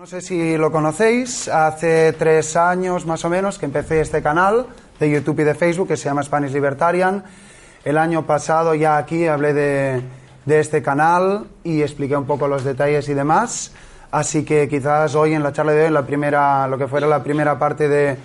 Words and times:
No 0.00 0.06
sé 0.06 0.22
si 0.22 0.56
lo 0.56 0.72
conocéis, 0.72 1.46
hace 1.46 2.14
tres 2.14 2.56
años 2.56 3.04
más 3.04 3.22
o 3.26 3.28
menos 3.28 3.58
que 3.58 3.66
empecé 3.66 4.00
este 4.00 4.22
canal 4.22 4.64
de 4.98 5.10
YouTube 5.10 5.40
y 5.40 5.44
de 5.44 5.54
Facebook 5.54 5.88
que 5.88 5.98
se 5.98 6.04
llama 6.04 6.22
Spanish 6.22 6.52
Libertarian. 6.52 7.22
El 7.84 7.98
año 7.98 8.24
pasado 8.24 8.74
ya 8.74 8.96
aquí 8.96 9.26
hablé 9.26 9.52
de, 9.52 10.02
este 10.46 10.80
canal 10.80 11.48
y 11.64 11.82
expliqué 11.82 12.16
un 12.16 12.24
poco 12.24 12.48
los 12.48 12.64
detalles 12.64 13.10
y 13.10 13.12
demás. 13.12 13.74
Así 14.10 14.42
que 14.42 14.70
quizás 14.70 15.14
hoy 15.14 15.34
en 15.34 15.42
la 15.42 15.52
charla 15.52 15.72
de 15.72 15.84
hoy, 15.84 15.90
la 15.90 16.06
primera, 16.06 16.66
lo 16.66 16.78
que 16.78 16.86
fuera 16.86 17.06
la 17.06 17.22
primera 17.22 17.58
parte 17.58 17.86
de, 17.86 18.16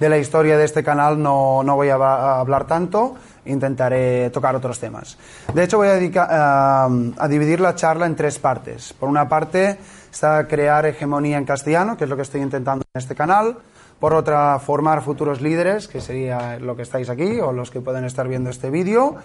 la 0.00 0.18
historia 0.18 0.58
de 0.58 0.66
este 0.66 0.84
canal, 0.84 1.22
no, 1.22 1.64
voy 1.64 1.88
a, 1.88 2.40
hablar 2.40 2.66
tanto. 2.66 3.14
Intentaré 3.46 4.28
tocar 4.28 4.54
otros 4.54 4.78
temas. 4.78 5.16
De 5.54 5.64
hecho, 5.64 5.78
voy 5.78 5.88
a, 5.88 6.84
a 6.84 7.28
dividir 7.28 7.58
la 7.58 7.74
charla 7.74 8.04
en 8.04 8.16
tres 8.16 8.38
partes. 8.38 8.92
Por 8.92 9.08
una 9.08 9.28
parte, 9.30 9.78
está 10.12 10.46
crear 10.46 10.84
hegemonía 10.84 11.38
en 11.38 11.44
castellano, 11.44 11.96
que 11.96 12.04
es 12.04 12.10
lo 12.10 12.16
que 12.16 12.22
estoy 12.22 12.42
intentando 12.42 12.84
en 12.92 12.98
este 12.98 13.14
canal. 13.14 13.56
Por 13.98 14.14
otra, 14.14 14.58
formar 14.58 15.02
futuros 15.02 15.40
líderes, 15.40 15.88
que 15.88 16.00
sería 16.00 16.58
lo 16.58 16.76
que 16.76 16.82
estáis 16.82 17.08
aquí 17.08 17.40
o 17.40 17.52
los 17.52 17.70
que 17.70 17.80
pueden 17.80 18.04
estar 18.04 18.28
viendo 18.28 18.50
este 18.50 18.68
vídeo. 18.68 19.16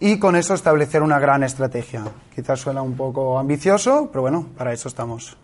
Y 0.00 0.18
con 0.20 0.36
eso 0.36 0.54
establecer 0.54 1.02
una 1.02 1.18
gran 1.18 1.42
estrategia. 1.42 2.04
Quizás 2.34 2.60
suena 2.60 2.82
un 2.82 2.96
poco 2.96 3.38
ambicioso, 3.38 4.10
pero 4.12 4.22
bueno, 4.22 4.46
para 4.56 4.72
eso 4.72 4.86
estamos. 4.86 5.36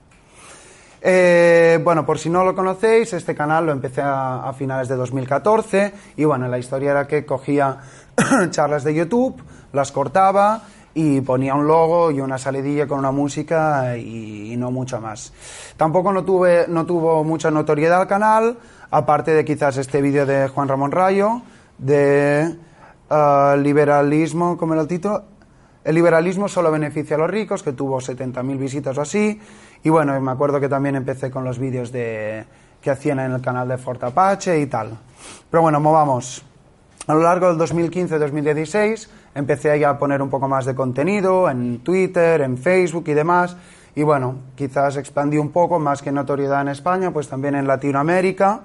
Eh, 1.02 1.80
bueno, 1.82 2.06
por 2.06 2.18
si 2.18 2.30
no 2.30 2.44
lo 2.44 2.54
conocéis, 2.54 3.12
este 3.14 3.34
canal 3.34 3.66
lo 3.66 3.72
empecé 3.72 4.00
a, 4.00 4.48
a, 4.48 4.52
finales 4.52 4.88
de 4.88 4.94
2014 4.94 5.92
y 6.16 6.24
bueno, 6.24 6.48
la 6.48 6.58
historia 6.58 6.92
era 6.92 7.06
que 7.06 7.26
cogía 7.26 7.78
charlas 8.50 8.84
de 8.84 8.94
YouTube, 8.94 9.42
las 9.72 9.92
cortaba 9.92 10.62
y 10.94 11.20
ponía 11.20 11.54
un 11.54 11.66
logo 11.66 12.10
y 12.10 12.20
una 12.20 12.38
salidilla 12.38 12.86
con 12.86 13.00
una 13.00 13.10
música 13.10 13.96
y, 13.96 14.54
no 14.56 14.70
mucho 14.70 15.00
más. 15.00 15.32
Tampoco 15.76 16.12
no, 16.12 16.24
tuve, 16.24 16.66
no 16.68 16.86
tuvo 16.86 17.24
mucha 17.24 17.50
notoriedad 17.50 18.02
el 18.02 18.08
canal, 18.08 18.56
aparte 18.90 19.32
de 19.32 19.44
quizás 19.44 19.76
este 19.76 20.00
vídeo 20.00 20.24
de 20.24 20.48
Juan 20.48 20.68
Ramón 20.68 20.92
Rayo, 20.92 21.42
de 21.76 22.56
uh, 23.10 23.56
liberalismo, 23.56 24.56
¿cómo 24.56 24.74
era 24.74 24.82
el 24.82 24.88
título? 24.88 25.24
El 25.82 25.96
liberalismo 25.96 26.48
solo 26.48 26.70
beneficia 26.70 27.16
a 27.16 27.18
los 27.18 27.28
ricos, 27.28 27.62
que 27.62 27.72
tuvo 27.72 28.00
70.000 28.00 28.56
visitas 28.56 28.96
o 28.96 29.02
así. 29.02 29.38
Y 29.82 29.90
bueno, 29.90 30.18
me 30.18 30.30
acuerdo 30.30 30.58
que 30.58 30.68
también 30.68 30.96
empecé 30.96 31.30
con 31.30 31.44
los 31.44 31.58
vídeos 31.58 31.92
de, 31.92 32.46
que 32.80 32.90
hacían 32.90 33.18
en 33.18 33.32
el 33.32 33.42
canal 33.42 33.68
de 33.68 33.76
Fort 33.76 34.02
Apache 34.04 34.58
y 34.60 34.66
tal. 34.66 34.96
Pero 35.50 35.62
bueno, 35.62 35.80
movamos. 35.80 36.42
A 37.06 37.12
lo 37.12 37.20
largo 37.20 37.54
del 37.54 37.58
2015-2016 37.58 39.08
empecé 39.34 39.84
a 39.84 39.98
poner 39.98 40.22
un 40.22 40.30
poco 40.30 40.48
más 40.48 40.64
de 40.64 40.74
contenido 40.74 41.50
en 41.50 41.80
Twitter, 41.80 42.40
en 42.42 42.56
Facebook 42.58 43.04
y 43.08 43.14
demás. 43.14 43.56
Y 43.96 44.02
bueno, 44.02 44.36
quizás 44.56 44.96
expandí 44.96 45.38
un 45.38 45.50
poco, 45.50 45.78
más 45.78 46.02
que 46.02 46.10
notoriedad 46.10 46.62
en 46.62 46.68
España, 46.68 47.12
pues 47.12 47.28
también 47.28 47.54
en 47.54 47.66
Latinoamérica. 47.66 48.62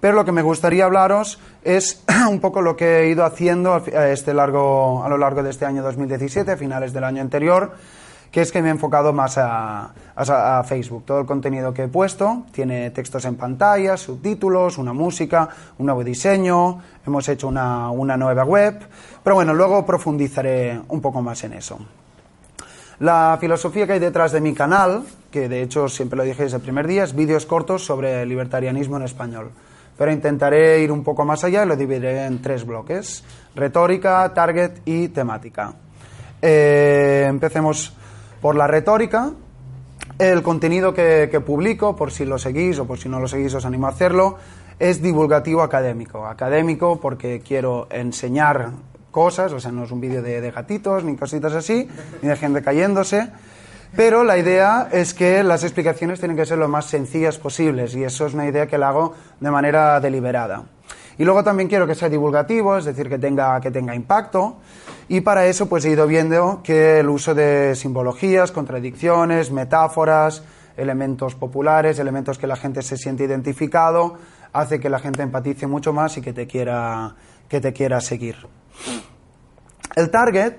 Pero 0.00 0.14
lo 0.14 0.24
que 0.24 0.32
me 0.32 0.42
gustaría 0.42 0.84
hablaros 0.84 1.38
es 1.62 2.02
un 2.28 2.40
poco 2.40 2.60
lo 2.60 2.76
que 2.76 3.00
he 3.00 3.08
ido 3.08 3.24
haciendo 3.24 3.74
a, 3.74 4.08
este 4.08 4.34
largo, 4.34 5.04
a 5.04 5.08
lo 5.08 5.16
largo 5.16 5.42
de 5.42 5.50
este 5.50 5.64
año 5.64 5.82
2017, 5.82 6.50
a 6.50 6.56
finales 6.56 6.92
del 6.92 7.04
año 7.04 7.20
anterior, 7.20 7.72
que 8.32 8.40
es 8.40 8.50
que 8.50 8.62
me 8.62 8.68
he 8.68 8.70
enfocado 8.70 9.12
más 9.12 9.36
a, 9.36 9.92
Facebook. 10.66 11.04
Todo 11.04 11.20
el 11.20 11.26
contenido 11.26 11.74
que 11.74 11.84
he 11.84 11.88
puesto 11.88 12.44
tiene 12.50 12.90
textos 12.90 13.26
en 13.26 13.36
pantalla, 13.36 13.96
subtítulos, 13.98 14.78
una 14.78 14.94
música, 14.94 15.50
un 15.78 15.86
nuevo 15.86 16.02
diseño, 16.02 16.80
hemos 17.06 17.28
hecho 17.28 17.48
una, 17.48 17.90
una 17.90 18.16
nueva 18.16 18.44
web, 18.44 18.80
pero 19.22 19.36
bueno, 19.36 19.52
luego 19.52 19.84
profundizaré 19.84 20.80
un 20.88 21.00
poco 21.02 21.20
más 21.20 21.44
en 21.44 21.52
eso. 21.52 21.78
La 23.00 23.36
filosofía 23.38 23.86
que 23.86 23.94
hay 23.94 23.98
detrás 23.98 24.32
de 24.32 24.40
mi 24.40 24.54
canal, 24.54 25.02
que 25.30 25.48
de 25.48 25.62
hecho 25.62 25.88
siempre 25.88 26.16
lo 26.16 26.22
dije 26.22 26.44
desde 26.44 26.56
el 26.56 26.62
primer 26.62 26.86
día, 26.86 27.04
es 27.04 27.14
vídeos 27.14 27.44
cortos 27.44 27.84
sobre 27.84 28.24
libertarianismo 28.24 28.96
en 28.96 29.02
español. 29.02 29.50
Pero 29.98 30.10
intentaré 30.10 30.80
ir 30.80 30.90
un 30.90 31.04
poco 31.04 31.24
más 31.24 31.44
allá 31.44 31.64
y 31.64 31.68
lo 31.68 31.76
dividiré 31.76 32.24
en 32.24 32.40
tres 32.40 32.64
bloques, 32.64 33.24
retórica, 33.54 34.32
target 34.32 34.80
y 34.86 35.08
temática. 35.08 35.74
Eh, 36.40 37.26
empecemos 37.28 37.94
por 38.42 38.56
la 38.56 38.66
retórica, 38.66 39.30
el 40.18 40.42
contenido 40.42 40.92
que, 40.92 41.42
publico, 41.46 41.96
por 41.96 42.10
si 42.10 42.24
lo 42.24 42.38
seguís 42.38 42.78
o 42.80 42.86
por 42.86 42.98
si 42.98 43.08
no 43.08 43.20
lo 43.20 43.28
seguís 43.28 43.54
os 43.54 43.64
animo 43.64 43.86
a 43.86 43.90
hacerlo, 43.90 44.36
es 44.80 45.00
divulgativo 45.00 45.62
académico. 45.62 46.26
Académico 46.26 47.00
porque 47.00 47.40
quiero 47.40 47.86
enseñar 47.90 48.72
cosas, 49.12 49.52
o 49.52 49.60
sea, 49.60 49.70
no 49.70 49.84
es 49.84 49.92
un 49.92 50.00
vídeo 50.00 50.22
de, 50.22 50.50
gatitos 50.50 51.04
ni 51.04 51.16
cositas 51.16 51.52
así, 51.54 51.88
ni 52.20 52.28
de 52.28 52.36
gente 52.36 52.62
cayéndose, 52.62 53.30
pero 53.94 54.24
la 54.24 54.36
idea 54.36 54.88
es 54.90 55.14
que 55.14 55.44
las 55.44 55.62
explicaciones 55.62 56.18
tienen 56.18 56.36
que 56.36 56.46
ser 56.46 56.58
lo 56.58 56.66
más 56.66 56.86
sencillas 56.86 57.38
posibles 57.38 57.94
y 57.94 58.02
eso 58.02 58.26
es 58.26 58.34
una 58.34 58.48
idea 58.48 58.66
que 58.66 58.78
la 58.78 58.88
hago 58.88 59.14
de 59.38 59.50
manera 59.50 60.00
deliberada. 60.00 60.64
Y 61.22 61.24
luego 61.24 61.44
también 61.44 61.68
quiero 61.68 61.86
que 61.86 61.94
sea 61.94 62.08
divulgativo, 62.08 62.76
es 62.76 62.84
decir, 62.84 63.08
que 63.08 63.16
tenga, 63.16 63.60
que 63.60 63.70
tenga 63.70 63.94
impacto. 63.94 64.56
Y 65.06 65.20
para 65.20 65.46
eso 65.46 65.68
pues 65.68 65.84
he 65.84 65.90
ido 65.90 66.04
viendo 66.08 66.62
que 66.64 66.98
el 66.98 67.08
uso 67.08 67.32
de 67.32 67.76
simbologías, 67.76 68.50
contradicciones, 68.50 69.52
metáforas, 69.52 70.42
elementos 70.76 71.36
populares, 71.36 72.00
elementos 72.00 72.38
que 72.38 72.48
la 72.48 72.56
gente 72.56 72.82
se 72.82 72.96
siente 72.96 73.22
identificado, 73.22 74.16
hace 74.52 74.80
que 74.80 74.90
la 74.90 74.98
gente 74.98 75.22
empatice 75.22 75.68
mucho 75.68 75.92
más 75.92 76.16
y 76.16 76.22
que 76.22 76.32
te 76.32 76.48
quiera, 76.48 77.14
que 77.48 77.60
te 77.60 77.72
quiera 77.72 78.00
seguir. 78.00 78.38
El 79.94 80.10
target, 80.10 80.56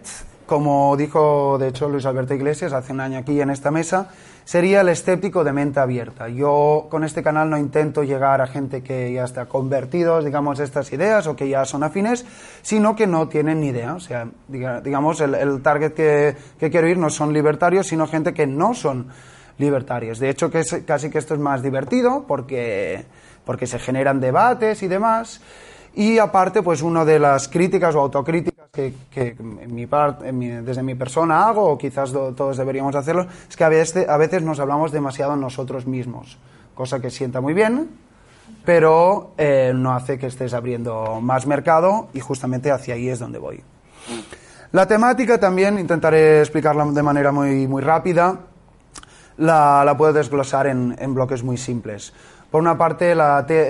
como 0.54 0.96
dijo 0.96 1.58
de 1.58 1.70
hecho 1.70 1.90
Luis 1.90 2.06
Alberto 2.06 2.36
Iglesias 2.36 2.74
hace 2.74 2.94
un 2.94 3.00
año 3.00 3.18
aquí 3.18 3.42
en 3.42 3.50
esta 3.50 3.72
mesa, 3.72 4.10
sería 4.46 4.82
el 4.82 4.90
escéptico 4.90 5.44
de 5.44 5.52
mente 5.52 5.80
abierta. 5.80 6.30
Yo 6.30 6.86
con 6.92 7.04
este 7.04 7.24
canal 7.24 7.50
no 7.50 7.58
intento 7.58 8.04
llegar 8.04 8.40
a 8.40 8.46
gente 8.46 8.84
que 8.84 9.12
ya 9.12 9.24
está 9.24 9.48
convertidos, 9.48 10.24
digamos, 10.24 10.60
estas 10.60 10.94
ideas 10.94 11.26
o 11.26 11.36
que 11.36 11.50
ya 11.50 11.66
son 11.66 11.82
afines, 11.82 12.24
sino 12.62 12.96
que 12.96 13.08
no 13.08 13.30
tienen 13.30 13.62
ni 13.62 13.70
idea. 13.70 13.96
O 13.96 14.00
sea, 14.00 14.28
digamos, 14.48 15.22
el, 15.22 15.64
target 15.64 15.94
que, 15.94 16.36
quiero 16.70 16.88
ir 16.88 17.00
no 17.00 17.10
son 17.10 17.34
libertarios, 17.34 17.88
sino 17.88 18.06
gente 18.06 18.32
que 18.32 18.46
no 18.46 18.76
son 18.76 19.08
libertarios. 19.58 20.20
De 20.20 20.30
hecho, 20.30 20.52
que 20.52 20.62
casi 20.86 21.10
que 21.10 21.18
esto 21.18 21.34
es 21.34 21.40
más 21.40 21.64
divertido 21.64 22.26
porque, 22.28 23.06
porque 23.44 23.66
se 23.66 23.80
generan 23.80 24.20
debates 24.20 24.84
y 24.84 24.88
demás. 24.88 25.42
Y 25.96 26.20
aparte, 26.20 26.62
pues 26.62 26.84
una 26.84 27.06
de 27.06 27.18
las 27.18 27.48
críticas 27.48 27.96
o 27.96 28.02
autocríticas 28.02 28.53
que, 28.74 29.36
desde 29.38 30.82
mi 30.82 30.96
persona 30.96 31.48
hago, 31.48 31.70
o 31.70 31.78
quizás 31.78 32.12
todos 32.12 32.58
deberíamos 32.58 32.96
hacerlo, 32.96 33.28
es 33.48 33.56
que 33.56 33.64
a 33.64 33.70
veces, 33.70 34.10
a 34.10 34.18
veces 34.18 34.42
nos 34.42 34.60
hablamos 34.60 34.92
demasiado 34.92 35.36
nosotros 35.36 35.86
mismos, 35.86 36.40
cosa 36.74 37.00
que 37.00 37.12
sienta 37.12 37.40
muy 37.40 37.54
bien, 37.54 37.92
pero 38.66 39.36
eh, 39.38 39.74
no 39.76 39.94
hace 39.94 40.18
que 40.18 40.26
estés 40.26 40.56
abriendo 40.56 41.22
más 41.22 41.46
mercado 41.46 42.08
y 42.16 42.20
justamente 42.20 42.72
hacia 42.72 42.96
ahí 42.96 43.10
es 43.10 43.20
donde 43.20 43.38
voy. 43.38 43.62
La 44.72 44.88
temática 44.88 45.40
también 45.40 45.78
intentaré 45.78 46.40
explicarla 46.40 46.84
de 46.86 47.04
manera 47.04 47.32
muy, 47.32 47.68
muy 47.68 47.84
rápida. 47.84 48.40
La, 49.38 49.84
la 49.86 49.96
puedo 49.96 50.14
desglosar 50.14 50.66
en, 50.66 51.14
bloques 51.14 51.44
muy 51.44 51.58
simples. 51.58 52.12
Por 52.50 52.60
una 52.60 52.76
parte, 52.76 53.14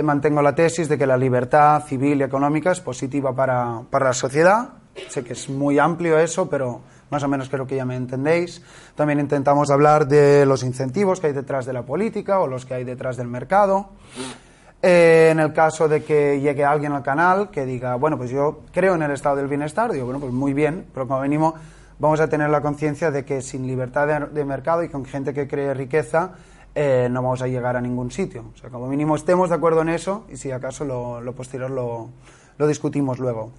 mantengo 0.01 0.41
la 0.41 0.55
tesis 0.55 0.87
de 0.87 0.97
que 0.97 1.05
la 1.05 1.17
libertad 1.17 1.83
civil 1.83 2.21
y 2.21 2.23
económica 2.23 2.71
es 2.71 2.79
positiva 2.79 3.35
para, 3.35 3.81
para, 3.89 4.05
la 4.05 4.13
sociedad. 4.13 4.82
Sé 5.09 5.23
que 5.23 5.33
es 5.33 5.49
muy 5.49 5.79
amplio 5.79 6.19
eso, 6.19 6.49
pero 6.49 6.81
más 7.09 7.23
o 7.23 7.27
menos 7.27 7.49
creo 7.49 7.67
que 7.67 7.75
ya 7.75 7.85
me 7.85 7.95
entendéis. 7.95 8.61
También 8.95 9.19
intentamos 9.19 9.69
hablar 9.69 10.07
de 10.07 10.45
los 10.45 10.63
incentivos 10.63 11.19
que 11.19 11.27
hay 11.27 11.33
detrás 11.33 11.65
de 11.65 11.73
la 11.73 11.83
política 11.83 12.39
o 12.39 12.47
los 12.47 12.65
que 12.65 12.73
hay 12.73 12.83
detrás 12.83 13.17
del 13.17 13.27
mercado. 13.27 13.89
Eh, 14.85 15.29
en 15.31 15.39
el 15.39 15.53
caso 15.53 15.87
de 15.87 16.03
que 16.03 16.41
llegue 16.41 16.65
alguien 16.65 16.91
al 16.91 17.03
canal 17.03 17.50
que 17.50 17.65
diga, 17.65 17.95
bueno, 17.95 18.18
pues 18.18 18.29
yo 18.29 18.63
creo 18.73 18.95
en 18.95 19.03
el 19.03 19.12
estado 19.12 19.38
del 19.38 19.47
bienestar, 19.47 19.94
digo, 19.94 20.03
bueno, 20.03 20.19
pues 20.19 20.33
muy 20.33 20.53
bien, 20.53 20.85
pero 20.94 21.07
como 21.07 21.21
venimos, 21.21 21.53
vamos 22.00 22.19
a 22.19 22.27
tener 22.27 22.50
la 22.50 22.59
conciencia 22.59 23.09
de 23.09 23.23
que 23.23 23.41
sin 23.41 23.65
libertad 23.65 24.27
de, 24.29 24.44
mercado 24.44 24.83
y 24.83 24.89
con 24.89 25.06
gente 25.06 25.33
que 25.33 25.47
cree 25.47 25.73
riqueza, 25.73 26.33
eh, 26.75 27.07
no 27.09 27.23
vamos 27.23 27.41
a 27.41 27.47
llegar 27.47 27.77
a 27.77 27.81
ningún 27.81 28.12
sitio. 28.12 28.44
O 28.53 28.57
sea, 28.57 28.69
como 28.69 28.88
mínimo 28.88 29.15
estemos 29.15 29.47
de 29.47 29.56
acuerdo 29.56 29.83
en 29.83 29.88
eso 29.88 30.25
y 30.29 30.35
si 30.35 30.51
acaso 30.51 30.83
lo, 30.83 31.33
posterior 31.33 31.71
lo, 31.71 32.09
discutimos 32.68 33.19
luego. 33.19 33.51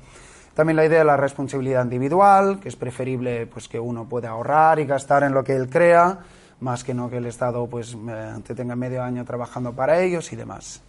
También 0.54 0.76
la 0.76 0.84
idea 0.84 1.00
de 1.00 1.04
la 1.04 1.16
responsabilidad 1.16 1.82
individual, 1.82 2.60
que 2.60 2.68
es 2.68 2.76
preferible 2.76 3.46
pues, 3.46 3.68
que 3.68 3.80
uno 3.80 4.04
pueda 4.08 4.30
ahorrar 4.30 4.78
y 4.78 4.86
gastar 4.86 5.24
en 5.24 5.34
lo 5.34 5.42
que 5.42 5.56
él 5.56 5.68
crea, 5.68 6.20
más 6.60 6.84
que 6.84 6.94
no 6.94 7.10
que 7.10 7.16
el 7.16 7.26
Estado 7.26 7.66
pues, 7.66 7.96
te 8.46 8.54
tenga 8.54 8.76
medio 8.76 9.02
año 9.02 9.24
trabajando 9.24 9.72
para 9.72 10.00
ellos 10.00 10.32
y 10.32 10.36
demás. 10.36 10.80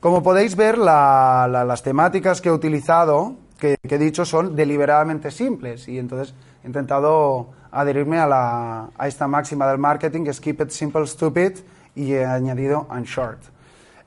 Como 0.00 0.22
podéis 0.22 0.54
ver, 0.54 0.76
las 0.78 1.82
temáticas 1.82 2.40
que 2.40 2.50
he 2.50 2.52
utilizado, 2.52 3.36
que, 3.58 3.76
que, 3.76 3.94
he 3.94 3.98
dicho, 3.98 4.24
son 4.24 4.54
deliberadamente 4.54 5.30
simples 5.30 5.88
y 5.88 5.98
entonces 5.98 6.34
he 6.62 6.66
intentado 6.66 7.48
adherirme 7.72 8.18
a, 8.18 8.26
la, 8.26 8.90
a 8.96 9.08
esta 9.08 9.26
máxima 9.26 9.66
del 9.66 9.78
marketing, 9.78 10.24
que 10.24 10.30
es 10.30 10.40
keep 10.40 10.60
it 10.60 10.70
simple, 10.70 11.06
stupid, 11.06 11.58
y 11.96 12.12
he 12.12 12.24
añadido 12.24 12.86
and 12.90 13.06
short. 13.06 13.40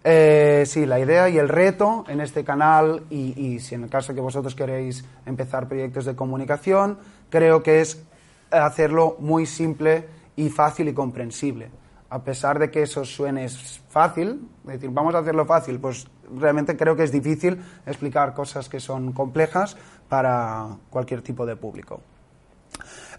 Eh, 0.04 0.64
sí, 0.66 0.86
la 0.86 1.00
idea 1.00 1.30
y 1.30 1.38
el 1.38 1.48
reto 1.48 2.06
en 2.08 2.22
este 2.22 2.44
canal, 2.44 3.04
y, 3.10 3.60
si 3.60 3.76
en 3.76 3.84
el 3.84 3.90
caso 3.90 4.16
que 4.16 4.22
vosotros 4.22 4.56
queréis 4.56 5.06
empezar 5.26 5.68
proyectos 5.68 6.06
de 6.06 6.16
comunicación, 6.16 6.98
creo 7.30 7.62
que 7.62 7.82
es 7.82 8.02
hacerlo 8.50 9.16
muy 9.20 9.46
simple 9.46 10.08
y 10.36 10.50
fácil 10.50 10.88
y 10.88 10.94
comprensible. 10.94 11.70
a 12.10 12.20
pesar 12.26 12.60
de 12.60 12.70
que 12.70 12.82
eso 12.82 13.06
suene 13.06 13.48
fácil, 13.88 14.46
decir, 14.66 14.90
vamos 14.90 15.16
a 15.16 15.20
hacerlo 15.20 15.46
fácil, 15.46 15.80
pues 15.80 16.08
realmente 16.38 16.76
creo 16.76 16.94
que 16.94 17.04
es 17.04 17.12
difícil 17.12 17.58
explicar 17.86 18.34
cosas 18.34 18.68
que 18.68 18.82
son 18.82 19.14
complejas 19.14 19.78
para 20.10 20.76
cualquier 20.90 21.22
tipo 21.22 21.46
de 21.46 21.56
público. 21.56 22.02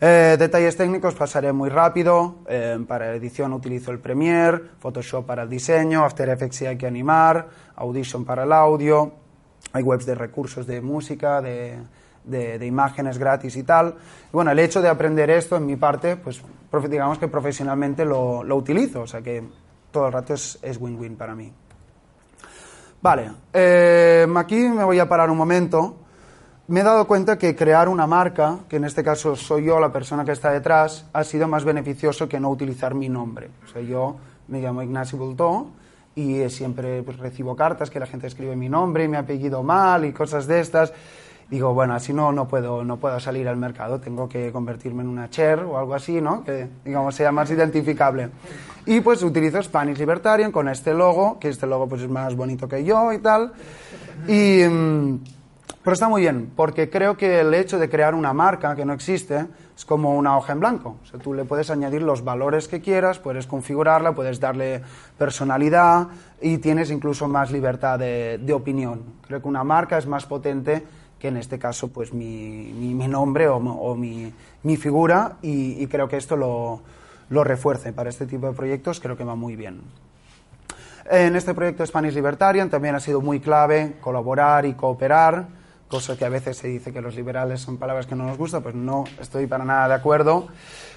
Eh, 0.05 0.35
detalles 0.37 0.77
técnicos 0.77 1.15
pasaré 1.15 1.53
muy 1.53 1.71
rápido. 1.71 2.39
Eh, 2.49 2.77
para 2.89 3.15
edición 3.15 3.53
utilizo 3.53 3.93
el 3.93 4.01
Premiere, 4.01 4.61
Photoshop 4.81 5.25
para 5.25 5.45
el 5.45 5.49
diseño, 5.49 6.05
After 6.05 6.29
Effects 6.29 6.57
si 6.57 6.67
hay 6.67 6.77
que 6.77 6.89
animar, 6.89 7.49
Audition 7.77 8.25
para 8.25 8.43
el 8.43 8.53
audio. 8.53 9.13
Hay 9.73 9.85
webs 9.85 10.05
de 10.05 10.17
recursos 10.17 10.67
de 10.67 10.81
música, 10.81 11.41
de, 11.41 11.79
de, 12.25 12.67
imágenes 12.67 13.17
gratis 13.17 13.55
y 13.55 13.63
tal. 13.63 13.95
bueno, 14.33 14.51
el 14.51 14.59
hecho 14.59 14.83
de 14.83 14.89
aprender 14.89 15.31
esto 15.31 15.57
en 15.57 15.67
mi 15.67 15.77
parte, 15.77 16.17
pues 16.17 16.43
digamos 16.91 17.21
que 17.21 17.29
profesionalmente 17.29 18.05
lo, 18.05 18.43
lo 18.43 18.57
utilizo, 18.57 19.03
o 19.03 19.07
sea 19.07 19.23
que 19.23 19.45
todo 19.93 20.09
el 20.09 20.13
rato 20.13 20.35
es 20.35 20.79
win-win 20.81 21.15
para 21.15 21.37
mí. 21.37 21.53
Vale, 23.03 23.33
eh, 23.53 24.27
aquí 24.37 24.57
me 24.69 24.85
voy 24.85 25.01
a 25.01 25.09
parar 25.09 25.29
un 25.29 25.37
momento 25.37 25.97
me 26.69 26.81
he 26.81 26.83
dado 26.83 27.07
cuenta 27.07 27.39
que 27.39 27.57
crear 27.57 27.89
una 27.89 28.07
marca, 28.07 28.61
que 28.69 28.77
en 28.77 28.85
este 28.85 29.03
caso 29.03 29.35
soy 29.35 29.65
yo 29.65 29.81
la 29.81 29.93
persona 29.93 30.25
que 30.25 30.33
está 30.33 30.51
detrás, 30.51 31.07
ha 31.13 31.25
sido 31.25 31.49
más 31.49 31.65
beneficioso 31.65 32.29
que 32.29 32.39
no 32.39 32.51
utilizar 32.51 32.95
mi 32.95 33.09
nombre. 33.09 33.51
O 33.65 33.69
sea, 33.69 33.83
yo 33.83 34.17
me 34.49 34.61
llamo 34.61 34.83
Ignacio 34.83 35.19
Bultó 35.19 35.69
y 36.15 36.49
siempre 36.51 37.03
pues, 37.03 37.19
recibo 37.19 37.57
cartas 37.57 37.91
que 37.91 37.99
la 37.99 38.07
gente 38.07 38.27
escribe 38.27 38.55
mi 38.55 38.69
nombre 38.69 39.09
mi 39.09 39.17
apellido 39.17 39.63
mal 39.63 40.05
y 40.05 40.13
cosas 40.13 40.47
de 40.47 40.61
estas. 40.61 40.93
Digo, 41.51 41.75
bueno, 41.75 41.95
así 41.95 42.15
no, 42.15 42.33
no, 42.33 42.49
puedo, 42.49 42.83
no 42.83 42.97
puedo 42.97 43.21
salir 43.21 43.47
al 43.47 43.59
mercado, 43.59 44.01
tengo 44.01 44.27
que 44.27 44.51
convertirme 44.53 45.03
en 45.03 45.09
una 45.09 45.29
chair 45.29 45.59
o 45.59 45.77
algo 45.77 45.95
así, 45.95 46.21
¿no? 46.21 46.45
Que, 46.45 46.67
digamos, 46.83 47.15
sea 47.15 47.31
más 47.31 47.51
identificable. 47.51 48.31
Y 48.87 49.01
pues 49.01 49.23
utilizo 49.23 49.63
Spanish 49.63 49.99
Libertarian 49.99 50.51
con 50.51 50.69
este 50.69 50.95
logo, 50.95 51.39
que 51.39 51.51
este 51.51 51.67
logo 51.67 51.89
pues 51.89 52.03
es 52.03 52.09
más 52.09 52.35
bonito 52.37 52.69
que 52.69 52.85
yo 52.85 53.13
y 53.13 53.19
tal. 53.19 53.53
Y... 54.29 54.63
Mm, 54.65 55.19
pero 55.83 55.95
está 55.95 56.09
muy 56.09 56.23
bien, 56.23 56.53
porque 56.55 56.89
creo 56.89 57.17
que 57.17 57.41
el 57.41 57.53
hecho 57.55 57.79
de 57.79 57.89
crear 57.89 58.15
una 58.15 58.33
marca 58.33 58.77
que 58.77 58.85
no 58.85 58.93
existe 58.93 59.47
es 59.77 59.85
como 59.85 60.17
una 60.17 60.37
hoja 60.37 60.53
en 60.53 60.61
blanco. 60.61 60.97
O 61.03 61.07
sea, 61.07 61.19
tú 61.19 61.35
le 61.35 61.45
puedes 61.45 61.71
añadir 61.71 62.03
los 62.03 62.23
valores 62.23 62.69
que 62.69 62.81
quieras, 62.81 63.19
puedes 63.19 63.49
configurarla, 63.49 64.15
puedes 64.15 64.39
darle 64.39 64.83
personalidad 65.19 66.07
y 66.41 66.59
tienes 66.59 66.91
incluso 66.93 67.27
más 67.27 67.51
libertad 67.51 67.99
de, 67.99 68.53
opinión. 68.53 69.03
Creo 69.27 69.43
que 69.43 69.49
una 69.49 69.65
marca 69.65 69.99
es 69.99 70.07
más 70.07 70.25
potente 70.25 70.85
que 71.19 71.29
en 71.29 71.37
este 71.37 71.59
caso 71.59 71.89
pues 71.89 72.13
mi, 72.13 72.73
mi, 72.73 73.09
nombre 73.09 73.49
o, 73.49 73.57
o 73.57 73.95
mi, 73.97 74.33
mi, 74.63 74.77
figura 74.77 75.39
y, 75.43 75.83
y, 75.83 75.87
creo 75.89 76.09
que 76.09 76.17
esto 76.17 76.37
lo, 76.37 76.81
lo 77.31 77.45
refuerce 77.45 77.93
para 77.93 78.11
este 78.11 78.27
tipo 78.27 78.47
de 78.47 78.53
proyectos, 78.53 79.01
creo 79.01 79.17
que 79.17 79.25
va 79.25 79.35
muy 79.35 79.57
bien. 79.57 79.81
En 81.11 81.35
este 81.35 81.55
proyecto 81.55 81.85
Spanish 81.85 82.15
Libertarian 82.15 82.71
también 82.71 82.95
ha 82.95 83.01
sido 83.01 83.21
muy 83.21 83.41
clave 83.41 83.97
colaborar 84.01 84.65
y 84.67 84.75
cooperar 84.75 85.62
cosa 85.93 86.17
que 86.17 86.25
a 86.25 86.31
veces 86.31 86.57
se 86.57 86.69
dice 86.69 86.91
que 86.91 87.03
los 87.03 87.15
liberales 87.15 87.61
son 87.61 87.77
palabras 87.77 88.07
que 88.07 88.17
no 88.17 88.25
nos 88.25 88.39
gustan, 88.39 88.63
pues 88.63 88.75
no 88.75 89.05
estoy 89.21 89.47
para 89.47 89.63
nada 89.63 89.89
de 89.89 89.95
acuerdo. 89.95 90.49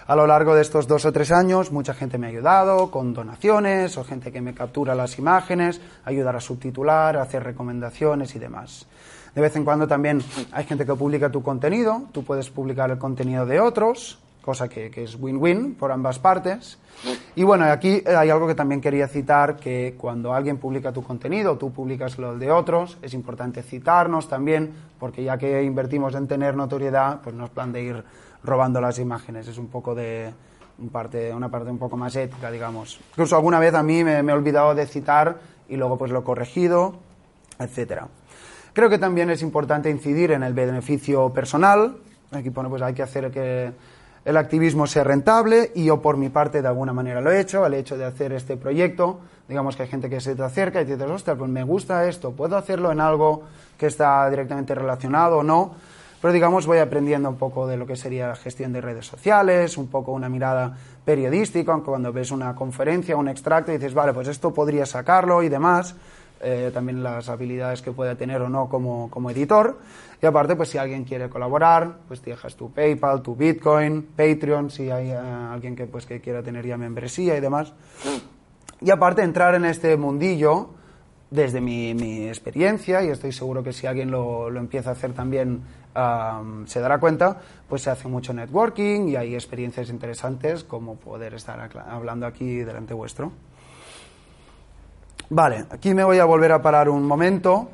A 0.08 0.16
lo 0.16 0.26
largo 0.26 0.56
de 0.56 0.62
estos 0.62 0.88
dos 0.88 1.04
o 1.04 1.12
tres 1.12 1.34
años, 1.34 1.74
mucha 1.74 1.94
gente 1.94 2.18
me 2.18 2.28
ha 2.28 2.30
ayudado 2.30 2.90
con 2.92 3.14
donaciones 3.14 3.98
o 3.98 4.06
gente 4.06 4.32
que 4.32 4.40
me 4.40 4.54
captura 4.54 4.96
las 4.96 5.20
imágenes, 5.20 5.82
ayudar 6.06 6.38
a 6.38 6.40
subtitular, 6.40 7.18
a 7.18 7.24
hacer 7.24 7.44
recomendaciones 7.44 8.38
y 8.38 8.40
demás. 8.40 8.88
De 9.36 9.42
vez 9.42 9.54
en 9.58 9.66
cuando 9.66 9.86
también 9.86 10.22
hay 10.54 10.64
gente 10.64 10.86
que 10.86 10.96
publica 10.96 11.30
tu 11.30 11.44
contenido, 11.44 12.04
tú 12.14 12.24
puedes 12.24 12.50
publicar 12.50 12.90
el 12.90 12.98
contenido 12.98 13.46
de 13.46 13.60
otros, 13.60 14.20
cosa 14.46 14.70
que, 14.70 14.92
es 14.96 15.20
win-win 15.20 15.74
por 15.74 15.92
ambas 15.92 16.20
partes. 16.20 16.78
Y 17.36 17.44
bueno, 17.44 17.66
aquí 17.66 18.04
hay 18.06 18.30
algo 18.30 18.48
que 18.48 18.54
también 18.54 18.80
quería 18.80 19.08
citar, 19.08 19.58
que 19.58 19.96
cuando 19.98 20.36
alguien 20.36 20.58
publica 20.58 20.94
tu 20.94 21.04
contenido, 21.04 21.58
tú 21.58 21.74
publicas 21.74 22.20
lo 22.20 22.38
de 22.38 22.52
otros, 22.52 23.00
es 23.02 23.16
importante 23.16 23.64
citarnos 23.64 24.30
también, 24.30 24.72
porque 25.06 25.24
ya 25.24 25.38
que 25.38 25.62
invertimos 25.62 26.16
en 26.16 26.28
tener 26.28 26.56
notoriedad, 26.56 27.22
pues 27.22 27.36
no 27.36 27.46
es 27.46 27.52
plan 27.52 27.72
de 27.72 27.84
ir 27.84 28.04
robando 28.44 28.82
las 28.82 28.98
imágenes, 28.98 29.48
es 29.48 29.60
un 29.60 29.68
poco 29.68 29.94
de 29.94 30.34
una 30.80 31.48
parte 31.48 31.70
un 31.70 31.78
poco 31.78 31.96
más 31.96 32.16
ética, 32.16 32.50
digamos. 32.50 33.00
Incluso 33.12 33.36
alguna 33.36 33.60
vez 33.60 33.76
a 33.76 33.84
mí 33.84 34.04
me, 34.04 34.18
he 34.18 34.34
olvidado 34.34 34.74
de 34.74 34.88
citar 34.88 35.38
y 35.70 35.76
luego 35.76 36.00
pues 36.00 36.10
lo 36.10 36.22
he 36.22 36.24
corregido, 36.24 36.96
etcétera. 37.60 38.08
Creo 38.74 38.90
que 38.90 38.98
también 38.98 39.30
es 39.30 39.44
importante 39.44 39.92
incidir 39.92 40.32
en 40.32 40.42
el 40.42 40.56
beneficio 40.56 41.30
personal. 41.30 41.98
Aquí 42.32 42.50
pone, 42.50 42.68
pues 42.70 42.82
hay 42.82 42.96
que 42.96 43.04
hacer 43.04 43.30
que 43.30 43.74
el 44.26 44.38
activismo 44.38 44.88
sea 44.88 45.04
rentable 45.04 45.72
y 45.76 45.86
yo 45.86 46.02
por 46.02 46.18
mi 46.18 46.30
parte 46.30 46.64
de 46.64 46.68
alguna 46.68 46.94
manera 46.94 47.22
lo 47.22 47.32
he 47.32 47.40
hecho, 47.40 47.64
el 47.64 47.76
hecho 47.76 47.96
de 47.96 48.06
hacer 48.06 48.34
este 48.34 48.58
proyecto, 48.58 49.20
digamos 49.48 49.76
que 49.76 49.84
hay 49.84 49.90
gente 49.90 50.10
que 50.10 50.20
se 50.20 50.36
te 50.36 50.44
acerca 50.44 50.82
y 50.82 50.86
te 50.86 50.96
dices, 50.96 51.10
ostras, 51.10 51.38
pues 51.38 51.50
me 51.50 51.64
gusta 51.64 52.08
esto, 52.08 52.32
puedo 52.32 52.58
hacerlo 52.58 52.92
en 52.92 53.00
algo 53.00 53.44
que 53.78 53.88
está 53.88 54.30
directamente 54.30 54.74
relacionado 54.74 55.40
o 55.40 55.44
no, 55.44 55.76
pero 56.22 56.34
digamos 56.34 56.66
voy 56.66 56.80
aprendiendo 56.80 57.30
un 57.30 57.36
poco 57.36 57.68
de 57.68 57.78
lo 57.78 57.86
que 57.86 57.96
sería 57.96 58.28
la 58.28 58.36
gestión 58.36 58.74
de 58.74 58.82
redes 58.82 59.06
sociales, 59.06 59.78
un 59.78 59.88
poco 59.88 60.12
una 60.12 60.30
mirada 60.30 60.76
periodística, 61.04 61.72
aunque 61.72 61.90
cuando 61.90 62.12
ves 62.12 62.32
una 62.32 62.56
conferencia, 62.56 63.16
un 63.16 63.28
extracto 63.28 63.72
dices, 63.72 63.94
vale, 63.94 64.14
pues 64.14 64.28
esto 64.28 64.54
podría 64.54 64.86
sacarlo 64.86 65.44
y 65.44 65.50
demás, 65.50 65.96
eh, 66.42 66.72
también 66.74 67.02
las 67.02 67.30
habilidades 67.30 67.82
que 67.82 67.92
pueda 67.92 68.16
tener 68.16 68.42
o 68.42 68.50
no 68.50 68.68
como, 68.68 69.10
como, 69.10 69.30
editor. 69.30 69.80
Y 70.22 70.26
aparte, 70.26 70.56
pues 70.56 70.70
si 70.70 70.78
alguien 70.78 71.04
quiere 71.04 71.30
colaborar, 71.30 71.98
pues 72.08 72.22
te 72.22 72.32
dejas 72.32 72.56
tu 72.56 72.72
PayPal, 72.72 73.22
tu 73.22 73.36
Bitcoin, 73.36 74.04
Patreon, 74.16 74.70
si 74.70 74.90
hay 74.90 75.12
eh, 75.12 75.18
alguien 75.18 75.76
que, 75.76 75.86
pues, 75.86 76.06
que 76.06 76.22
quiera 76.22 76.44
tener 76.44 76.66
ya 76.66 76.78
membresía 76.78 77.38
y 77.38 77.42
demás. 77.42 77.74
Y 78.82 78.92
aparte, 78.92 79.24
entrar 79.24 79.56
en 79.56 79.66
este 79.66 79.98
mundillo 79.98 80.70
desde 81.30 81.62
mi, 81.62 81.94
mi 81.94 82.28
experiencia, 82.28 83.04
y 83.04 83.10
estoy 83.10 83.32
seguro 83.32 83.64
que 83.64 83.74
si 83.74 83.88
alguien 83.88 84.12
lo, 84.12 84.50
lo 84.50 84.60
empieza 84.60 84.92
a 84.92 84.94
hacer 84.94 85.14
también 85.14 85.64
se 86.66 86.80
dará 86.80 87.00
cuenta, 87.00 87.38
pues 87.70 87.84
se 87.84 87.90
hace 87.90 88.08
mucho 88.08 88.34
networking 88.34 89.08
y 89.08 89.16
hay 89.16 89.34
experiencias 89.34 89.90
interesantes 89.90 90.64
como 90.64 90.96
poder 90.96 91.34
estar 91.34 91.70
hablando 91.88 92.26
aquí 92.26 92.58
delante 92.58 92.94
vuestro. 92.94 93.32
Vale, 95.30 95.66
aquí 95.70 95.94
me 95.94 96.04
voy 96.04 96.20
a 96.20 96.26
volver 96.26 96.52
a 96.52 96.62
parar 96.62 96.90
un 96.90 97.06
momento. 97.06 97.70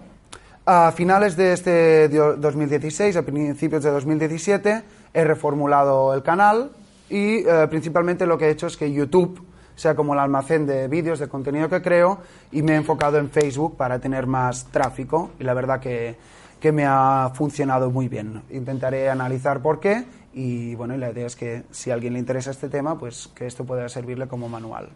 A 0.65 0.91
finales 0.91 1.35
de 1.35 1.53
este 1.53 2.09
2016, 2.09 3.17
a 3.17 3.23
principios 3.23 3.83
de 3.83 3.89
2017, 3.89 4.83
he 5.13 5.23
reformulado 5.23 6.13
el 6.13 6.21
canal 6.21 6.71
y 7.09 7.39
eh, 7.39 7.67
principalmente 7.69 8.27
lo 8.27 8.37
que 8.37 8.45
he 8.45 8.51
hecho 8.51 8.67
es 8.67 8.77
que 8.77 8.91
YouTube 8.91 9.43
sea 9.81 9.95
como 9.95 10.13
el 10.13 10.19
almacén 10.19 10.67
de 10.67 10.87
vídeos, 10.87 11.17
de 11.19 11.27
contenido 11.27 11.67
que 11.67 11.81
creo 11.81 12.19
y 12.51 12.61
me 12.61 12.73
he 12.73 12.75
enfocado 12.75 13.17
en 13.17 13.29
Facebook 13.31 13.77
para 13.77 13.99
tener 13.99 14.27
más 14.27 14.65
tráfico 14.65 15.31
y 15.39 15.43
la 15.43 15.55
verdad 15.55 15.79
que, 15.79 16.15
que 16.59 16.71
me 16.71 16.85
ha 16.85 17.31
funcionado 17.33 17.89
muy 17.89 18.07
bien. 18.07 18.43
Intentaré 18.51 19.09
analizar 19.09 19.61
por 19.61 19.79
qué 19.79 20.05
y 20.33 20.75
bueno, 20.75 20.93
y 20.93 20.97
la 20.97 21.09
idea 21.09 21.25
es 21.25 21.35
que 21.35 21.63
si 21.71 21.89
a 21.89 21.95
alguien 21.95 22.13
le 22.13 22.19
interesa 22.19 22.51
este 22.51 22.69
tema, 22.69 22.99
pues 22.99 23.29
que 23.33 23.47
esto 23.47 23.65
pueda 23.65 23.89
servirle 23.89 24.27
como 24.27 24.47
manual. 24.47 24.89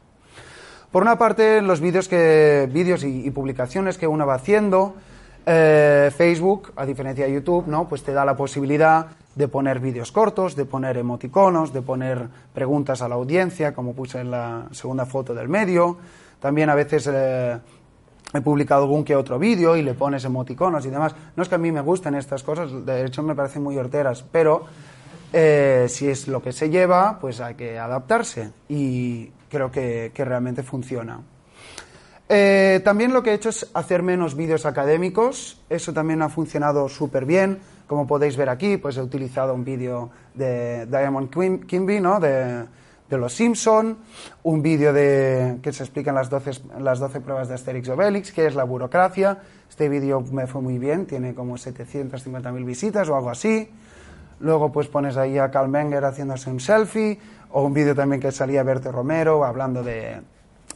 Por 0.92 1.02
una 1.02 1.18
parte, 1.18 1.62
los 1.62 1.82
vídeos, 1.82 2.08
que, 2.08 2.70
vídeos 2.72 3.04
y, 3.04 3.30
publicaciones 3.32 3.98
que 3.98 4.08
uno 4.08 4.26
va 4.26 4.36
haciendo, 4.36 4.96
eh, 5.46 6.12
Facebook, 6.16 6.72
a 6.76 6.86
diferencia 6.86 7.26
de 7.26 7.34
YouTube, 7.34 7.68
¿no? 7.68 7.90
pues 7.90 8.04
te 8.04 8.14
da 8.14 8.24
la 8.24 8.38
posibilidad 8.38 9.08
de 9.36 9.48
poner 9.48 9.80
vídeos 9.80 10.12
cortos, 10.12 10.56
de 10.56 10.66
poner 10.66 10.98
emoticonos, 10.98 11.74
de 11.74 11.82
poner 11.82 12.28
preguntas 12.54 13.02
a 13.02 13.10
la 13.10 13.16
audiencia, 13.16 13.74
como 13.74 13.94
puse 13.94 14.22
en 14.22 14.32
la 14.32 14.68
segunda 14.72 15.06
foto 15.06 15.34
del 15.34 15.50
medio. 15.50 15.98
También 16.40 16.70
a 16.70 16.76
veces 16.76 17.10
eh, 17.12 17.58
he 18.34 18.42
publicado 18.42 18.84
algún 18.84 19.04
que 19.04 19.16
otro 19.16 19.38
vídeo 19.38 19.76
y 19.76 19.82
le 19.82 19.94
pones 19.94 20.24
emoticonos 20.26 20.86
y 20.86 20.90
demás. 20.90 21.16
No 21.36 21.44
es 21.44 21.50
que 21.50 21.56
a 21.56 21.60
mí 21.60 21.72
me 21.72 21.82
gusten 21.82 22.16
estas 22.16 22.44
cosas, 22.44 22.86
de 22.86 23.06
hecho 23.06 23.24
me 23.24 23.36
parecen 23.36 23.64
muy 23.64 23.78
horteras, 23.78 24.24
pero 24.32 24.66
eh, 25.34 25.88
si 25.90 26.08
es 26.08 26.28
lo 26.28 26.42
que 26.42 26.54
se 26.54 26.70
lleva, 26.70 27.20
pues 27.20 27.42
hay 27.42 27.56
que 27.56 27.78
adaptarse. 27.78 28.52
Y 28.70 29.32
creo 29.50 29.72
que, 29.72 30.12
realmente 30.16 30.64
funciona. 30.64 31.22
Eh, 32.28 32.82
también 32.84 33.14
lo 33.14 33.22
que 33.22 33.32
he 33.32 33.34
hecho 33.34 33.50
es 33.50 33.70
hacer 33.74 34.02
menos 34.02 34.36
vídeos 34.36 34.66
académicos, 34.66 35.62
eso 35.70 35.94
también 35.94 36.22
ha 36.22 36.30
funcionado 36.30 36.90
súper 36.90 37.26
bien, 37.26 37.60
como 37.88 38.08
podéis 38.08 38.38
ver 38.38 38.50
aquí, 38.50 38.78
pues 38.78 38.98
he 38.98 39.02
utilizado 39.02 39.54
un 39.54 39.64
vídeo 39.64 40.10
de 40.34 40.86
Diamond 40.88 41.30
Kimby, 41.66 42.00
¿no? 42.00 42.20
de, 42.20 42.66
Los 43.10 43.34
Simpson, 43.34 43.98
un 44.44 44.62
vídeo 44.62 44.92
de 44.92 45.60
que 45.62 45.72
se 45.72 45.84
explican 45.84 46.16
las 46.16 46.30
12, 46.30 46.52
las 46.80 47.00
12 47.00 47.22
pruebas 47.22 47.48
de 47.48 47.54
Asterix 47.54 47.88
Obelix, 47.90 48.32
que 48.32 48.46
es 48.46 48.56
la 48.56 48.64
burocracia, 48.64 49.40
este 49.70 49.88
vídeo 49.88 50.22
me 50.22 50.48
fue 50.48 50.62
muy 50.62 50.80
bien, 50.80 51.06
tiene 51.06 51.34
como 51.34 51.56
750.000 51.56 52.66
visitas 52.66 53.08
o 53.10 53.16
algo 53.16 53.30
así, 53.30 53.70
luego 54.40 54.72
pues 54.72 54.88
pones 54.88 55.18
ahí 55.18 55.38
a 55.38 55.52
Carl 55.52 55.70
Menger 55.70 56.04
haciéndose 56.04 56.50
un 56.50 56.60
selfie, 56.60 57.20
o 57.52 57.64
un 57.64 57.74
vídeo 57.74 57.96
también 57.96 58.20
que 58.20 58.32
salía 58.32 58.64
Berto 58.64 58.92
Romero 58.92 59.46
hablando 59.46 59.82
de, 59.82 60.20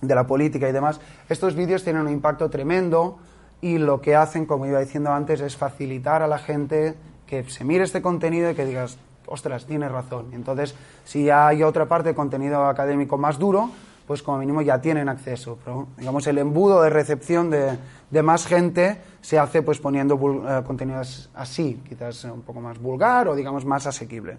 de 0.01 0.15
la 0.15 0.25
política 0.25 0.69
y 0.69 0.71
demás. 0.71 1.01
Estos 1.27 1.55
vídeos 1.55 1.83
tienen 1.83 2.03
un 2.03 2.09
impacto 2.09 2.49
tremendo 2.49 3.17
y 3.61 3.77
lo 3.77 4.01
que 4.01 4.15
hacen, 4.15 4.45
como 4.45 4.65
iba 4.65 4.79
diciendo 4.79 5.11
antes, 5.11 5.41
es 5.41 5.57
facilitar 5.57 6.21
a 6.21 6.27
la 6.27 6.37
gente 6.37 6.95
que 7.27 7.43
se 7.43 7.63
mire 7.63 7.83
este 7.83 8.01
contenido 8.01 8.49
y 8.49 8.55
que 8.55 8.65
digas, 8.65 8.97
ostras, 9.27 9.65
tienes 9.65 9.91
razón. 9.91 10.29
Entonces, 10.33 10.75
si 11.05 11.29
hay 11.29 11.63
otra 11.63 11.87
parte 11.87 12.09
de 12.09 12.15
contenido 12.15 12.65
académico 12.65 13.17
más 13.17 13.37
duro, 13.37 13.69
pues 14.07 14.23
como 14.23 14.39
mínimo 14.39 14.61
ya 14.63 14.81
tienen 14.81 15.07
acceso. 15.07 15.59
Pero, 15.63 15.87
digamos, 15.97 16.25
el 16.25 16.39
embudo 16.39 16.81
de 16.81 16.89
recepción 16.89 17.51
de, 17.51 18.23
más 18.23 18.47
gente 18.47 18.97
se 19.21 19.37
hace 19.37 19.61
pues 19.61 19.79
poniendo 19.79 20.15
eh, 20.15 20.63
contenidos 20.65 21.29
así, 21.35 21.79
quizás 21.87 22.23
un 22.23 22.41
poco 22.41 22.59
más 22.59 22.79
vulgar 22.79 23.27
o 23.27 23.35
digamos 23.35 23.65
más 23.65 23.85
asequible. 23.85 24.37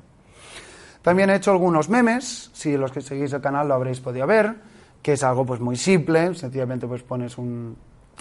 También 1.02 1.30
he 1.30 1.36
hecho 1.36 1.52
algunos 1.52 1.88
memes, 1.88 2.50
si 2.52 2.76
los 2.76 2.90
que 2.90 3.00
seguís 3.00 3.32
el 3.32 3.40
canal 3.40 3.68
lo 3.68 3.74
habréis 3.74 4.00
podido 4.00 4.26
ver, 4.26 4.56
que 5.02 5.12
es 5.12 5.22
algo 5.22 5.46
pues 5.46 5.60
muy 5.60 5.76
simple, 5.76 6.34
sencillamente 6.34 6.88
pues 6.88 7.02
pones 7.02 7.38
un, 7.38 7.76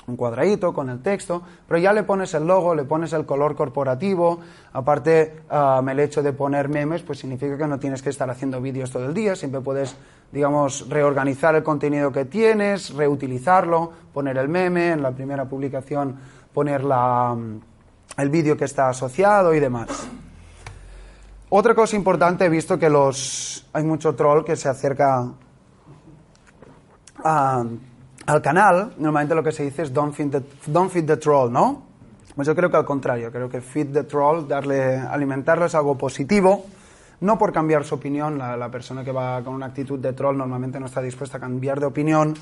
un 0.07 0.15
cuadradito 0.15 0.73
con 0.73 0.89
el 0.89 1.01
texto, 1.01 1.41
pero 1.67 1.79
ya 1.79 1.93
le 1.93 2.03
pones 2.03 2.33
el 2.33 2.47
logo, 2.47 2.73
le 2.75 2.83
pones 2.83 3.13
el 3.13 3.25
color 3.25 3.55
corporativo, 3.55 4.39
aparte 4.73 5.41
um, 5.51 5.87
el 5.89 5.99
hecho 5.99 6.23
de 6.23 6.33
poner 6.33 6.67
memes, 6.69 7.03
pues 7.03 7.19
significa 7.19 7.57
que 7.57 7.67
no 7.67 7.79
tienes 7.79 8.01
que 8.01 8.09
estar 8.09 8.29
haciendo 8.29 8.59
vídeos 8.59 8.91
todo 8.91 9.05
el 9.05 9.13
día, 9.13 9.35
siempre 9.35 9.61
puedes, 9.61 9.95
digamos, 10.31 10.89
reorganizar 10.89 11.55
el 11.55 11.63
contenido 11.63 12.11
que 12.11 12.25
tienes, 12.25 12.93
reutilizarlo, 12.93 13.91
poner 14.13 14.37
el 14.37 14.49
meme, 14.49 14.91
en 14.91 15.03
la 15.03 15.11
primera 15.11 15.45
publicación 15.45 16.17
poner 16.53 16.83
la, 16.83 17.33
um, 17.33 17.59
el 18.17 18.29
vídeo 18.29 18.57
que 18.57 18.65
está 18.65 18.89
asociado 18.89 19.53
y 19.53 19.59
demás. 19.59 20.07
Otra 21.49 21.73
cosa 21.73 21.95
importante, 21.95 22.45
he 22.45 22.49
visto 22.49 22.77
que 22.77 22.89
los 22.89 23.67
hay 23.73 23.83
mucho 23.83 24.15
troll 24.15 24.43
que 24.43 24.55
se 24.55 24.69
acerca 24.69 25.31
a 27.23 27.63
al 28.29 28.41
canal, 28.41 28.93
normalmente 28.97 29.33
lo 29.33 29.43
que 29.43 29.51
se 29.51 29.63
dice 29.63 29.81
es 29.81 29.93
don't 29.93 30.13
feed 30.13 30.29
the, 30.29 30.41
don't 30.67 30.91
feed 30.91 31.05
the 31.05 31.17
troll, 31.17 31.51
¿no? 31.51 31.83
Pues 32.35 32.47
yo 32.47 32.55
creo 32.55 32.69
que 32.69 32.77
al 32.77 32.85
contrario, 32.85 33.31
creo 33.31 33.49
que 33.49 33.59
feed 33.59 33.87
the 33.91 34.03
troll, 34.03 34.47
darle, 34.47 34.97
alimentarlo 34.97 35.65
es 35.65 35.75
algo 35.75 35.97
positivo, 35.97 36.65
no 37.21 37.37
por 37.37 37.51
cambiar 37.51 37.83
su 37.83 37.95
opinión, 37.95 38.37
la, 38.37 38.69
persona 38.69 39.03
que 39.03 39.11
va 39.11 39.43
con 39.43 39.55
una 39.55 39.65
actitud 39.65 39.99
de 39.99 40.13
troll 40.13 40.37
normalmente 40.37 40.79
no 40.79 40.85
está 40.85 41.01
dispuesta 41.01 41.37
a 41.37 41.39
cambiar 41.39 41.79
de 41.79 41.87
opinión, 41.87 42.35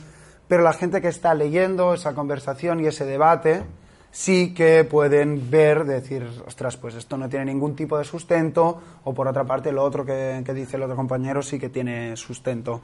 pero 0.48 0.62
la 0.62 0.74
gente 0.74 1.02
que 1.02 1.08
está 1.08 1.34
leyendo 1.34 1.94
esa 1.94 2.14
conversación 2.14 2.80
y 2.82 2.88
ese 2.88 3.06
debate 3.06 3.64
sí 4.12 4.54
que 4.54 4.84
pueden 4.84 5.50
ver, 5.50 5.86
decir, 5.86 6.28
ostras, 6.46 6.76
pues 6.78 6.96
esto 6.96 7.18
no 7.18 7.30
tiene 7.30 7.46
ningún 7.46 7.76
tipo 7.76 7.98
de 7.98 8.04
sustento, 8.04 8.82
o 9.04 9.14
por 9.14 9.28
otra 9.28 9.46
parte 9.46 9.72
lo 9.72 9.84
otro 9.84 10.06
que, 10.06 10.44
que 10.46 10.54
dice 10.54 10.76
el 10.76 10.84
otro 10.84 10.96
compañero 10.96 11.42
sí 11.42 11.58
que 11.58 11.70
tiene 11.70 12.16
sustento. 12.18 12.82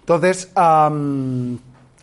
Entonces, 0.00 0.50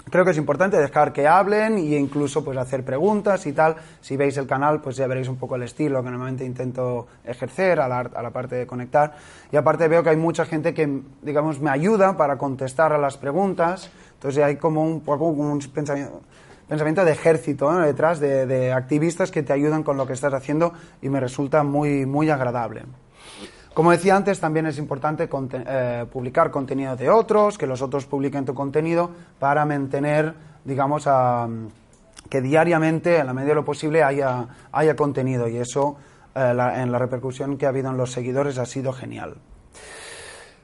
Creo 0.09 0.25
que 0.25 0.31
es 0.31 0.37
importante 0.37 0.77
dejar 0.77 1.13
que 1.13 1.27
hablen 1.27 1.77
e 1.77 1.97
incluso 1.97 2.43
pues 2.43 2.57
hacer 2.57 2.83
preguntas 2.83 3.45
y 3.47 3.53
tal. 3.53 3.77
Si 4.01 4.17
veis 4.17 4.37
el 4.37 4.45
canal, 4.45 4.81
pues 4.81 4.97
ya 4.97 5.07
veréis 5.07 5.27
un 5.27 5.37
poco 5.37 5.55
el 5.55 5.63
estilo 5.63 6.03
que 6.03 6.09
normalmente 6.09 6.45
intento 6.45 7.07
ejercer 7.23 7.79
a 7.79 7.87
la, 7.87 7.99
a 7.99 8.21
la 8.21 8.29
parte 8.29 8.55
de 8.55 8.67
conectar. 8.67 9.13
Y 9.51 9.55
aparte 9.55 9.87
veo 9.87 10.03
que 10.03 10.09
hay 10.09 10.17
mucha 10.17 10.45
gente 10.45 10.73
que, 10.73 11.01
digamos, 11.21 11.61
me 11.61 11.69
ayuda 11.69 12.17
para 12.17 12.37
contestar 12.37 12.91
a 12.91 12.97
las 12.97 13.17
preguntas. 13.17 13.89
Entonces 14.15 14.43
hay 14.43 14.57
como 14.57 14.83
un 14.83 15.01
poco 15.01 15.27
un 15.27 15.59
pensamiento, 15.59 16.21
pensamiento 16.67 17.05
de 17.05 17.11
ejército 17.11 17.71
¿no? 17.71 17.79
detrás, 17.79 18.19
de, 18.19 18.45
de 18.45 18.73
activistas 18.73 19.31
que 19.31 19.41
te 19.41 19.53
ayudan 19.53 19.83
con 19.83 19.97
lo 19.97 20.05
que 20.05 20.13
estás 20.13 20.33
haciendo 20.33 20.73
y 21.01 21.09
me 21.09 21.19
resulta 21.19 21.63
muy, 21.63 22.05
muy 22.05 22.29
agradable. 22.29 22.83
Como 23.73 23.89
decía 23.89 24.15
antes, 24.15 24.39
también 24.39 24.67
es 24.67 24.77
importante 24.77 25.27
eh, 25.31 26.05
publicar 26.11 26.51
contenido 26.51 26.95
de 26.95 27.09
otros, 27.09 27.57
que 27.57 27.65
los 27.65 27.81
otros 27.81 28.05
publiquen 28.05 28.45
tu 28.45 28.53
contenido 28.53 29.09
para 29.39 29.65
mantener, 29.65 30.35
digamos, 30.63 31.07
a, 31.07 31.47
que 32.29 32.41
diariamente, 32.41 33.17
en 33.17 33.25
la 33.25 33.33
medida 33.33 33.49
de 33.49 33.55
lo 33.55 33.65
posible, 33.65 34.03
haya, 34.03 34.47
haya 34.71 34.95
contenido 34.95 35.47
y 35.47 35.57
eso 35.57 35.97
eh, 36.35 36.53
la, 36.53 36.83
en 36.83 36.91
la 36.91 36.99
repercusión 36.99 37.57
que 37.57 37.65
ha 37.65 37.69
habido 37.69 37.89
en 37.89 37.97
los 37.97 38.11
seguidores 38.11 38.59
ha 38.59 38.65
sido 38.67 38.93
genial. 38.93 39.37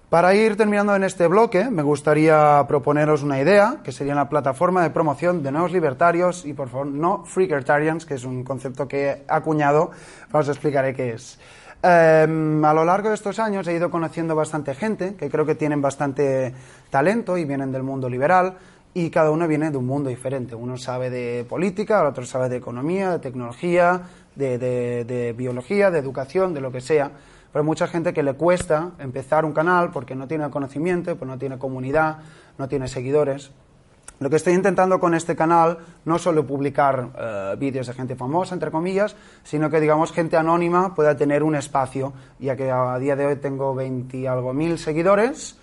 Para 0.10 0.34
ir 0.34 0.56
terminando 0.56 0.96
en 0.96 1.04
este 1.04 1.28
bloque, 1.28 1.70
me 1.70 1.84
gustaría 1.84 2.66
proponeros 2.68 3.22
una 3.22 3.40
idea, 3.40 3.78
que 3.84 3.92
sería 3.92 4.14
una 4.14 4.28
plataforma 4.28 4.82
de 4.82 4.90
promoción 4.90 5.44
de 5.44 5.52
nuevos 5.52 5.72
libertarios 5.72 6.46
y, 6.46 6.54
por 6.54 6.70
favor, 6.70 6.88
no 6.88 7.26
freakertarians, 7.26 8.08
que 8.08 8.16
es 8.16 8.24
un 8.24 8.44
concepto 8.44 8.88
que 8.88 9.10
he 9.10 9.24
acuñado, 9.28 9.92
os 10.32 10.50
explicaré 10.50 10.96
qué 10.96 11.14
es. 11.14 11.40
Um, 11.82 12.66
a 12.66 12.74
lo 12.74 12.84
largo 12.84 13.08
de 13.08 13.16
estos 13.16 13.40
años 13.40 13.66
he 13.68 13.74
ido 13.74 13.90
conociendo 13.90 14.36
bastante 14.36 14.76
gente 14.76 15.16
que 15.16 15.30
creo 15.30 15.46
que 15.46 15.56
tienen 15.56 15.82
bastante 15.82 16.54
talento 16.90 17.38
y 17.38 17.46
vienen 17.46 17.72
del 17.72 17.84
mundo 17.84 18.10
liberal 18.10 18.58
y 18.94 19.10
cada 19.10 19.32
uno 19.32 19.48
viene 19.48 19.72
de 19.72 19.78
un 19.78 19.86
mundo 19.86 20.10
diferente. 20.10 20.56
Uno 20.56 20.76
sabe 20.76 21.10
de 21.10 21.46
política, 21.48 22.02
el 22.02 22.08
otro 22.08 22.26
sabe 22.26 22.50
de 22.50 22.58
economía, 22.58 23.12
de 23.12 23.20
tecnología, 23.20 24.02
de, 24.36 24.58
de, 24.58 25.06
de 25.06 25.32
biología, 25.32 25.90
de 25.90 26.00
educación, 26.00 26.54
de 26.54 26.60
lo 26.60 26.70
que 26.70 26.82
sea. 26.82 27.12
Pero 27.52 27.64
hay 27.64 27.66
mucha 27.66 27.88
gente 27.88 28.14
que 28.14 28.24
le 28.24 28.34
cuesta 28.34 28.92
empezar 29.00 29.46
un 29.46 29.54
canal 29.54 29.92
porque 29.92 30.16
no 30.16 30.28
tiene 30.28 30.50
conocimiento, 30.50 31.16
porque 31.16 31.32
no 31.32 31.40
tiene 31.40 31.58
comunidad, 31.58 32.18
no 32.58 32.68
tiene 32.68 32.90
seguidores. 32.90 33.52
Lo 34.20 34.30
que 34.30 34.36
estoy 34.36 34.54
intentando 34.54 35.00
con 35.00 35.14
este 35.16 35.36
canal 35.36 35.78
no 36.04 36.20
solo 36.20 36.46
publicar 36.46 37.06
uh, 37.06 37.58
vídeos 37.58 37.88
de 37.88 37.94
gente 37.94 38.16
famosa, 38.16 38.54
entre 38.54 38.70
comillas, 38.70 39.16
sino 39.44 39.70
que, 39.70 39.80
digamos, 39.80 40.12
gente 40.12 40.36
anónima 40.36 40.94
pueda 40.94 41.16
tener 41.16 41.42
un 41.42 41.56
espacio, 41.56 42.12
ya 42.38 42.56
que 42.56 42.70
a 42.70 43.00
día 43.00 43.16
de 43.16 43.26
hoy 43.26 43.36
tengo 43.38 43.74
20 43.74 44.28
algo 44.28 44.54
mil 44.54 44.78
seguidores. 44.78 45.58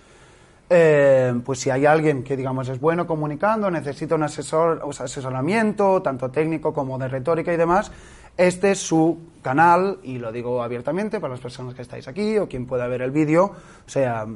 Eh, 0.69 1.39
pues 1.45 1.59
si 1.59 1.69
hay 1.69 1.85
alguien 1.85 2.23
que, 2.23 2.35
digamos, 2.35 2.67
es 2.67 2.79
bueno 2.79 3.07
comunicando, 3.07 3.71
necesita 3.71 4.15
un, 4.15 4.23
asesor, 4.23 4.81
un 4.83 4.89
asesoramiento, 4.91 6.01
tanto 6.01 6.29
técnico 6.29 6.73
como 6.73 6.97
de 6.97 7.07
retórica 7.07 7.53
y 7.53 7.57
demás, 7.57 7.91
este 8.35 8.71
es 8.71 8.79
su 8.79 9.17
canal, 9.41 9.99
y 10.03 10.17
lo 10.17 10.31
digo 10.31 10.61
abiertamente 10.61 11.19
para 11.19 11.31
las 11.33 11.39
personas 11.39 11.73
que 11.73 11.83
estáis 11.83 12.07
aquí 12.07 12.37
o 12.37 12.49
quien 12.49 12.65
pueda 12.65 12.87
ver 12.87 13.01
el 13.01 13.11
vídeo, 13.11 13.45
o 13.45 13.89
sea, 13.89 14.27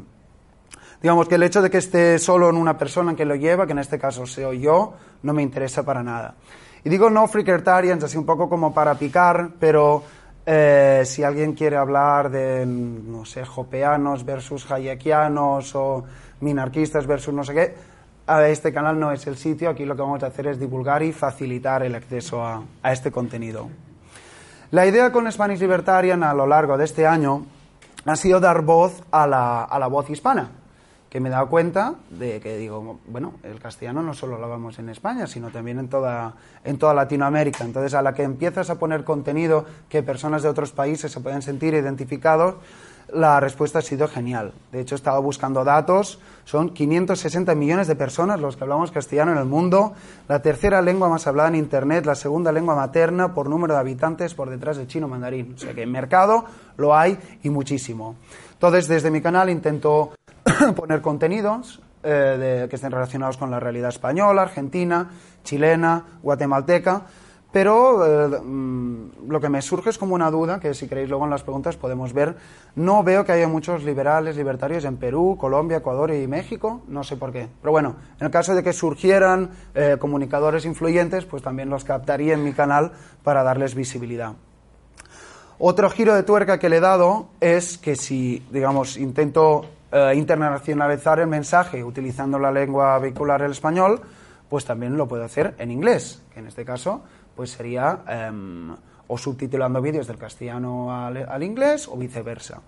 Digamos 1.02 1.28
que 1.28 1.36
el 1.36 1.44
hecho 1.44 1.64
de 1.64 1.72
que 1.72 1.80
esté 1.80 2.20
solo 2.20 2.50
en 2.50 2.56
una 2.56 2.78
persona 2.78 3.16
que 3.16 3.26
lo 3.26 3.36
lleva, 3.36 3.66
que 3.66 3.72
en 3.72 3.80
este 3.80 3.98
caso 3.98 4.28
soy 4.28 4.60
yo, 4.60 4.94
no 5.24 5.34
me 5.34 5.42
interesa 5.42 5.82
para 5.84 6.04
nada. 6.04 6.36
Y 6.84 6.90
digo 6.90 7.10
no 7.10 7.28
freakertarians, 7.28 8.04
así 8.04 8.18
un 8.18 8.26
poco 8.26 8.48
como 8.48 8.72
para 8.72 8.94
picar, 8.94 9.50
pero 9.60 10.04
eh, 10.46 11.02
si 11.06 11.24
alguien 11.24 11.54
quiere 11.54 11.76
hablar 11.78 12.30
de, 12.30 12.68
no 12.68 13.26
sé, 13.26 13.46
jopeanos 13.46 14.24
versus 14.24 14.70
hayekianos 14.72 15.76
o 15.76 16.04
minarquistas 16.40 17.08
versus 17.08 17.34
no 17.34 17.44
sé 17.44 17.54
qué, 17.56 17.76
a 18.28 18.48
este 18.48 18.72
canal 18.72 19.00
no 19.00 19.12
es 19.12 19.26
el 19.26 19.38
sitio. 19.38 19.72
Aquí 19.72 19.86
lo 19.86 19.96
que 19.96 20.04
vamos 20.04 20.22
a 20.22 20.28
hacer 20.28 20.46
es 20.48 20.60
divulgar 20.60 21.02
y 21.02 21.14
facilitar 21.14 21.82
el 21.82 21.96
acceso 21.96 22.46
a, 22.46 22.64
este 22.92 23.12
contenido. 23.12 23.70
La 24.70 24.86
idea 24.86 25.12
con 25.12 25.32
Spanish 25.32 25.60
Libertarian 25.60 26.22
a 26.22 26.36
lo 26.36 26.46
largo 26.46 26.78
de 26.78 26.86
este 26.86 27.08
año 27.08 27.44
ha 28.06 28.16
sido 28.16 28.40
dar 28.40 28.62
voz 28.62 29.02
a 29.10 29.26
la, 29.26 29.64
a 29.64 29.80
la 29.80 29.88
voz 29.88 30.08
hispana 30.12 30.61
que 31.12 31.20
me 31.20 31.28
he 31.28 31.32
dado 31.34 31.50
cuenta 31.50 31.96
de 32.10 32.40
que 32.40 32.56
digo, 32.56 33.02
bueno, 33.06 33.34
el 33.44 33.60
castellano 33.60 34.02
no 34.02 34.14
solo 34.14 34.38
lo 34.38 34.46
hablamos 34.46 34.80
en 34.80 34.88
España, 34.88 35.28
sino 35.28 35.50
también 35.50 35.78
en 35.78 35.90
toda, 35.90 36.36
en 36.64 36.78
toda 36.78 36.94
Latinoamérica. 36.94 37.66
Entonces, 37.66 37.94
a 37.96 38.02
la 38.02 38.14
que 38.14 38.24
empiezas 38.24 38.70
a 38.70 38.80
poner 38.80 39.04
contenido 39.04 39.66
que 39.90 40.04
personas 40.04 40.42
de 40.42 40.48
otros 40.48 40.72
países 40.72 41.12
se 41.12 41.20
pueden 41.20 41.42
sentir 41.42 41.74
identificados, 41.74 42.56
la 43.12 43.42
respuesta 43.42 43.80
ha 43.80 43.82
sido 43.82 44.08
genial. 44.08 44.54
De 44.72 44.80
hecho, 44.80 44.96
he 44.96 44.98
estado 44.98 45.22
buscando 45.22 45.66
datos, 45.66 46.22
son 46.46 46.70
560 46.70 47.56
millones 47.56 47.88
de 47.88 47.98
personas 47.98 48.40
los 48.40 48.56
que 48.56 48.64
hablamos 48.64 48.92
castellano 48.92 49.34
en 49.34 49.38
el 49.38 49.46
mundo, 49.46 49.92
la 50.30 50.42
tercera 50.42 50.82
lengua 50.82 51.10
más 51.10 51.28
hablada 51.28 51.50
en 51.50 51.56
Internet, 51.56 52.06
la 52.06 52.16
segunda 52.16 52.54
lengua 52.54 52.74
materna 52.74 53.34
por 53.34 53.50
número 53.50 53.74
de 53.74 53.82
habitantes 53.82 54.34
por 54.34 54.50
detrás 54.50 54.78
del 54.78 54.88
chino 54.88 55.10
mandarín. 55.10 55.56
O 55.56 55.58
sea 55.58 55.74
que 55.74 55.84
en 55.84 55.92
mercado 55.92 56.46
lo 56.78 56.96
hay 56.96 57.20
y 57.44 57.50
muchísimo. 57.50 58.16
Entonces, 58.54 58.88
desde 58.88 59.12
mi 59.12 59.22
canal 59.22 59.50
intento 59.50 60.14
poner 60.76 61.02
contenidos 61.02 61.82
eh, 62.04 62.68
que 62.70 62.76
estén 62.76 62.92
relacionados 62.92 63.38
con 63.38 63.52
la 63.52 63.60
realidad 63.60 63.90
española, 63.90 64.44
argentina, 64.44 65.10
chilena, 65.44 66.20
guatemalteca, 66.22 67.04
pero 67.52 68.06
eh, 68.06 68.40
mm, 68.40 69.28
lo 69.28 69.40
que 69.40 69.50
me 69.50 69.62
surge 69.62 69.90
es 69.90 69.98
como 69.98 70.16
una 70.16 70.32
duda, 70.32 70.60
que 70.60 70.74
si 70.74 70.88
queréis 70.88 71.10
luego 71.10 71.26
en 71.26 71.32
las 71.32 71.44
preguntas 71.44 71.76
podemos 71.76 72.14
ver. 72.14 72.36
No 72.76 73.04
veo 73.04 73.26
que 73.26 73.34
haya 73.34 73.48
muchos 73.48 73.84
liberales, 73.84 74.38
libertarios 74.38 74.86
en 74.86 74.98
Perú, 74.98 75.38
Colombia, 75.40 75.78
Ecuador 75.78 76.14
y 76.14 76.28
México, 76.28 76.82
no 76.88 77.04
sé 77.04 77.18
por 77.18 77.32
qué. 77.32 77.48
Pero 77.62 77.72
bueno, 77.72 77.96
en 78.20 78.26
el 78.26 78.32
caso 78.32 78.56
de 78.56 78.64
que 78.64 78.74
surgieran 78.74 79.52
eh, 79.76 79.98
comunicadores 80.00 80.66
influyentes, 80.66 81.26
pues 81.26 81.44
también 81.44 81.70
los 81.70 81.84
captaría 81.84 82.34
en 82.34 82.44
mi 82.44 82.54
canal 82.54 82.94
para 83.24 83.44
darles 83.44 83.76
visibilidad. 83.76 84.34
Otro 85.60 85.90
giro 85.92 86.16
de 86.16 86.24
tuerca 86.24 86.58
que 86.58 86.70
le 86.70 86.78
he 86.78 86.82
dado 86.82 87.28
es 87.40 87.78
que 87.78 87.96
si, 87.96 88.44
digamos, 88.50 88.98
intento 88.98 89.66
eh, 89.92 90.14
internacionalizar 90.16 91.20
el 91.20 91.28
mensaje 91.28 91.84
utilizando 91.84 92.40
la 92.40 92.52
lengua 92.52 92.98
vehicular 93.00 93.42
el 93.42 93.52
español, 93.52 94.02
pues 94.50 94.66
también 94.66 94.98
lo 94.98 95.08
puedo 95.08 95.24
hacer 95.24 95.56
en 95.58 95.72
inglés, 95.72 96.24
que 96.34 96.40
en 96.40 96.48
este 96.48 96.66
caso 96.66 97.04
pues 97.36 97.52
sería 97.52 98.00
eh, 98.08 98.32
o 99.08 99.18
subtitulando 99.18 99.82
vídeos 99.82 100.08
del 100.08 100.18
castellano 100.18 100.94
al, 100.94 101.18
al, 101.30 101.44
inglés 101.44 101.88
o 101.88 101.98
viceversa. 101.98 102.62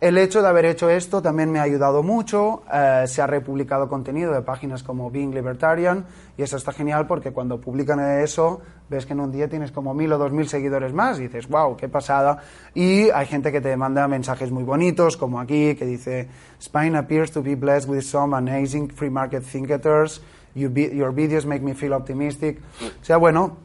El 0.00 0.16
hecho 0.16 0.40
de 0.40 0.48
haber 0.48 0.64
hecho 0.64 0.88
esto 0.88 1.20
también 1.20 1.52
me 1.52 1.58
ha 1.58 1.62
ayudado 1.62 2.02
mucho. 2.02 2.62
Eh, 2.72 3.04
se 3.06 3.20
ha 3.20 3.26
republicado 3.26 3.86
contenido 3.86 4.32
de 4.32 4.40
páginas 4.40 4.82
como 4.82 5.10
Being 5.10 5.34
Libertarian 5.34 6.06
y 6.38 6.42
eso 6.42 6.56
está 6.56 6.72
genial 6.72 7.06
porque 7.06 7.32
cuando 7.32 7.60
publican 7.60 8.00
eso 8.00 8.62
ves 8.88 9.04
que 9.04 9.12
en 9.12 9.20
un 9.20 9.30
día 9.30 9.48
tienes 9.50 9.72
como 9.72 9.92
mil 9.92 10.10
o 10.14 10.16
dos 10.16 10.32
mil 10.32 10.48
seguidores 10.48 10.94
más 10.94 11.18
y 11.18 11.24
dices, 11.24 11.46
wow, 11.48 11.76
qué 11.76 11.90
pasada. 11.90 12.38
Y 12.72 13.10
hay 13.10 13.26
gente 13.26 13.52
que 13.52 13.60
te 13.60 13.76
manda 13.76 14.08
mensajes 14.08 14.50
muy 14.50 14.64
bonitos, 14.64 15.18
como 15.18 15.38
aquí, 15.38 15.74
que 15.74 15.84
dice, 15.84 16.30
Spain 16.58 16.96
appears 16.96 17.30
to 17.30 17.42
be 17.42 17.54
blessed 17.54 17.86
with 17.86 18.00
some 18.00 18.34
amazing 18.34 18.88
free 18.88 19.10
market 19.10 19.44
thinkers. 19.44 20.22
Your, 20.54 21.12
videos 21.12 21.44
make 21.44 21.62
me 21.62 21.74
feel 21.74 21.92
optimistic. 21.92 22.58
O 23.02 23.04
sea, 23.04 23.18
bueno, 23.18 23.58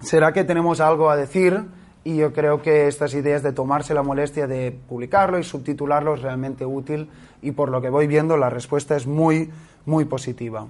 será 0.00 0.32
que 0.32 0.44
tenemos 0.44 0.80
algo 0.80 1.10
a 1.10 1.16
decir 1.16 1.62
y 2.04 2.16
yo 2.16 2.32
creo 2.32 2.60
que 2.60 2.86
estas 2.86 3.14
ideas 3.14 3.42
de 3.42 3.52
tomarse 3.52 3.94
la 3.94 4.02
molestia 4.02 4.46
de 4.46 4.70
publicarlo 4.70 5.38
y 5.38 5.42
subtitularlo 5.42 6.14
es 6.14 6.22
realmente 6.22 6.66
útil 6.66 7.08
y 7.40 7.52
por 7.52 7.70
lo 7.70 7.80
que 7.80 7.88
voy 7.88 8.06
viendo 8.06 8.36
la 8.36 8.50
respuesta 8.50 8.94
es 8.94 9.06
muy, 9.06 9.50
muy 9.86 10.04
positiva. 10.04 10.66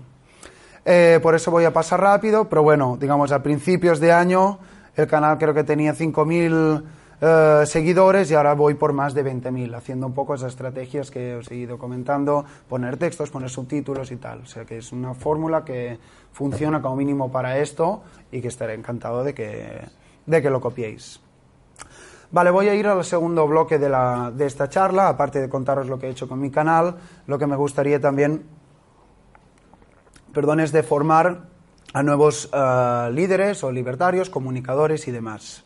Eh, 0.84 1.18
por 1.22 1.34
eso 1.34 1.50
voy 1.50 1.64
a 1.64 1.72
pasar 1.72 2.00
rápido, 2.00 2.48
pero 2.48 2.62
bueno, 2.62 2.96
digamos 3.00 3.32
a 3.32 3.42
principios 3.42 3.98
de 3.98 4.12
año 4.12 4.58
el 4.96 5.08
canal 5.08 5.38
creo 5.38 5.54
que 5.54 5.64
tenía 5.64 5.94
5.000 5.94 6.84
eh, 7.20 7.66
seguidores 7.66 8.30
y 8.30 8.34
ahora 8.34 8.54
voy 8.54 8.74
por 8.74 8.92
más 8.92 9.12
de 9.12 9.24
20.000, 9.24 9.74
haciendo 9.74 10.06
un 10.06 10.14
poco 10.14 10.34
esas 10.34 10.52
estrategias 10.52 11.10
que 11.10 11.34
os 11.34 11.50
he 11.50 11.56
ido 11.56 11.78
comentando, 11.78 12.44
poner 12.68 12.96
textos, 12.96 13.30
poner 13.30 13.50
subtítulos 13.50 14.12
y 14.12 14.16
tal. 14.16 14.42
O 14.42 14.46
sea 14.46 14.64
que 14.64 14.78
es 14.78 14.92
una 14.92 15.14
fórmula 15.14 15.64
que 15.64 15.98
funciona 16.32 16.80
como 16.80 16.94
mínimo 16.96 17.32
para 17.32 17.58
esto 17.58 18.02
y 18.30 18.40
que 18.40 18.48
estaré 18.48 18.74
encantado 18.74 19.24
de 19.24 19.34
que, 19.34 19.80
de 20.26 20.42
que 20.42 20.50
lo 20.50 20.60
copiéis. 20.60 21.23
Vale, 22.34 22.50
voy 22.50 22.68
a 22.68 22.74
ir 22.74 22.88
al 22.88 23.04
segundo 23.04 23.46
bloque 23.46 23.78
de, 23.78 23.88
la, 23.88 24.32
de 24.34 24.46
esta 24.46 24.68
charla, 24.68 25.06
aparte 25.06 25.40
de 25.40 25.48
contaros 25.48 25.86
lo 25.86 26.00
que 26.00 26.08
he 26.08 26.10
hecho 26.10 26.26
con 26.28 26.40
mi 26.40 26.50
canal, 26.50 26.96
lo 27.28 27.38
que 27.38 27.46
me 27.46 27.54
gustaría 27.54 28.00
también, 28.00 28.42
perdón, 30.32 30.58
es 30.58 30.72
de 30.72 30.82
formar 30.82 31.42
a 31.92 32.02
nuevos 32.02 32.50
eh, 32.52 33.10
líderes 33.12 33.62
o 33.62 33.70
libertarios, 33.70 34.30
comunicadores 34.30 35.06
y 35.06 35.12
demás. 35.12 35.62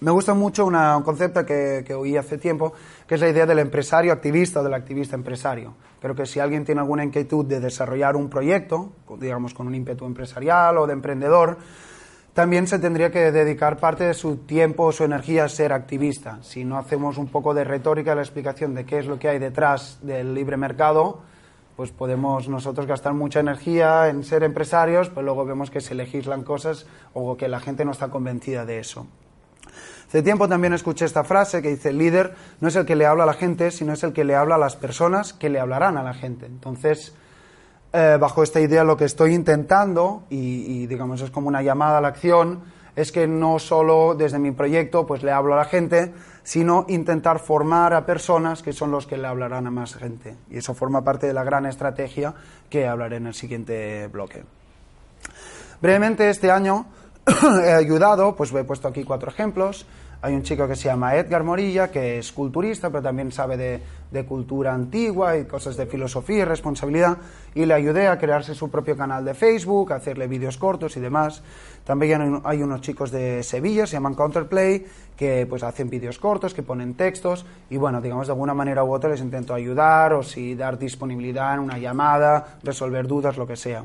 Me 0.00 0.10
gusta 0.10 0.34
mucho 0.34 0.66
un 0.66 1.02
concepto 1.04 1.46
que, 1.46 1.84
que, 1.86 1.94
oí 1.94 2.16
hace 2.16 2.36
tiempo, 2.36 2.72
que 3.06 3.14
es 3.14 3.20
la 3.20 3.28
idea 3.28 3.46
del 3.46 3.60
empresario 3.60 4.12
activista 4.12 4.58
o 4.58 4.64
del 4.64 4.74
activista 4.74 5.14
empresario. 5.14 5.74
Creo 6.00 6.16
que 6.16 6.26
si 6.26 6.40
alguien 6.40 6.64
tiene 6.64 6.80
alguna 6.80 7.04
inquietud 7.04 7.44
de 7.44 7.60
desarrollar 7.60 8.16
un 8.16 8.28
proyecto, 8.28 8.90
digamos 9.20 9.54
con 9.54 9.68
un 9.68 9.76
ímpetu 9.76 10.04
empresarial 10.04 10.78
o 10.78 10.86
de 10.88 10.94
emprendedor, 10.94 11.58
también 12.34 12.66
se 12.66 12.78
tendría 12.78 13.10
que 13.10 13.30
dedicar 13.30 13.78
parte 13.78 14.04
de 14.04 14.14
su 14.14 14.38
tiempo 14.38 14.84
o 14.84 14.92
su 14.92 15.04
energía 15.04 15.44
a 15.44 15.48
ser 15.48 15.72
activista. 15.72 16.38
Si 16.42 16.64
no 16.64 16.78
hacemos 16.78 17.18
un 17.18 17.28
poco 17.28 17.52
de 17.52 17.64
retórica 17.64 18.14
la 18.14 18.22
explicación 18.22 18.74
de 18.74 18.86
qué 18.86 18.98
es 18.98 19.06
lo 19.06 19.18
que 19.18 19.28
hay 19.28 19.38
detrás 19.38 19.98
del 20.02 20.34
libre 20.34 20.56
mercado, 20.56 21.20
pues 21.76 21.90
podemos 21.90 22.48
nosotros 22.48 22.86
gastar 22.86 23.14
mucha 23.14 23.40
energía 23.40 24.08
en 24.08 24.24
ser 24.24 24.44
empresarios, 24.44 25.08
pero 25.10 25.22
luego 25.22 25.44
vemos 25.44 25.70
que 25.70 25.80
se 25.80 25.94
legislan 25.94 26.42
cosas 26.42 26.86
o 27.12 27.36
que 27.36 27.48
la 27.48 27.60
gente 27.60 27.84
no 27.84 27.92
está 27.92 28.08
convencida 28.08 28.64
de 28.64 28.78
eso. 28.78 29.06
Hace 30.08 30.22
tiempo 30.22 30.48
también 30.48 30.74
escuché 30.74 31.06
esta 31.06 31.24
frase 31.24 31.62
que 31.62 31.70
dice, 31.70 31.88
el 31.88 31.98
líder 31.98 32.34
no 32.60 32.68
es 32.68 32.76
el 32.76 32.84
que 32.84 32.96
le 32.96 33.06
habla 33.06 33.24
a 33.24 33.26
la 33.26 33.32
gente, 33.32 33.70
sino 33.70 33.94
es 33.94 34.02
el 34.02 34.12
que 34.12 34.24
le 34.24 34.34
habla 34.34 34.56
a 34.56 34.58
las 34.58 34.76
personas 34.76 35.32
que 35.32 35.48
le 35.48 35.58
hablarán 35.58 35.96
a 35.96 36.02
la 36.02 36.12
gente. 36.12 36.44
Entonces, 36.44 37.14
eh, 37.92 38.16
bajo 38.18 38.42
esta 38.42 38.60
idea 38.60 38.84
lo 38.84 38.96
que 38.96 39.04
estoy 39.04 39.34
intentando, 39.34 40.24
y, 40.30 40.86
digamos 40.86 41.20
es 41.20 41.30
como 41.30 41.48
una 41.48 41.62
llamada 41.62 41.98
a 41.98 42.00
la 42.00 42.08
acción, 42.08 42.60
es 42.96 43.12
que 43.12 43.26
no 43.26 43.58
solo 43.58 44.14
desde 44.14 44.38
mi 44.38 44.50
proyecto 44.52 45.06
pues 45.06 45.22
le 45.22 45.32
hablo 45.32 45.54
a 45.54 45.58
la 45.58 45.64
gente, 45.64 46.12
sino 46.42 46.84
intentar 46.88 47.38
formar 47.38 47.94
a 47.94 48.04
personas 48.04 48.62
que 48.62 48.72
son 48.72 48.90
los 48.90 49.06
que 49.06 49.16
le 49.16 49.26
hablarán 49.26 49.66
a 49.66 49.70
más 49.70 49.94
gente. 49.94 50.36
Y 50.50 50.58
eso 50.58 50.74
forma 50.74 51.02
parte 51.02 51.26
de 51.26 51.32
la 51.32 51.44
gran 51.44 51.66
estrategia 51.66 52.34
que 52.68 52.86
hablaré 52.86 53.16
en 53.16 53.26
el 53.28 53.34
siguiente 53.34 54.08
bloque. 54.08 54.44
Brevemente, 55.80 56.30
este 56.30 56.50
año 56.50 56.86
he 57.64 57.72
ayudado, 57.72 58.34
pues 58.36 58.52
he 58.52 58.64
puesto 58.64 58.88
aquí 58.88 59.04
cuatro 59.04 59.30
ejemplos. 59.30 59.86
Hay 60.24 60.34
un 60.34 60.44
chico 60.44 60.68
que 60.68 60.76
se 60.76 60.84
llama 60.84 61.16
Edgar 61.16 61.42
Morilla, 61.42 61.90
que 61.90 62.18
es 62.18 62.30
culturista, 62.30 62.90
pero 62.90 63.02
también 63.02 63.32
sabe 63.32 63.56
de, 63.56 64.24
cultura 64.24 64.72
antigua 64.72 65.36
y 65.36 65.46
cosas 65.46 65.76
de 65.76 65.86
filosofía 65.86 66.38
y 66.38 66.44
responsabilidad, 66.44 67.18
y 67.56 67.66
le 67.66 67.74
ayudé 67.74 68.06
a 68.06 68.18
crearse 68.18 68.54
su 68.54 68.70
propio 68.70 68.96
canal 68.96 69.24
de 69.24 69.34
Facebook, 69.34 69.92
a 69.92 69.96
hacerle 69.96 70.28
vídeos 70.28 70.58
cortos 70.58 70.96
y 70.96 71.00
demás. 71.00 71.42
También 71.84 72.40
hay 72.44 72.62
unos 72.62 72.82
chicos 72.82 73.10
de 73.10 73.42
Sevilla, 73.42 73.84
se 73.84 73.94
llaman 73.94 74.14
Counterplay, 74.14 74.86
que 75.16 75.44
pues 75.46 75.64
hacen 75.64 75.90
vídeos 75.90 76.20
cortos, 76.20 76.54
que 76.54 76.62
ponen 76.62 76.94
textos, 76.94 77.44
y 77.68 77.76
bueno, 77.76 78.00
digamos 78.00 78.28
de 78.28 78.32
alguna 78.34 78.54
manera 78.54 78.84
u 78.84 78.92
otra 78.92 79.10
les 79.10 79.20
intento 79.20 79.54
ayudar, 79.54 80.12
o 80.12 80.22
si 80.22 80.54
dar 80.54 80.78
disponibilidad 80.78 81.54
en 81.54 81.60
una 81.60 81.78
llamada, 81.78 82.58
resolver 82.62 83.08
dudas, 83.08 83.36
lo 83.36 83.44
que 83.48 83.56
sea. 83.56 83.84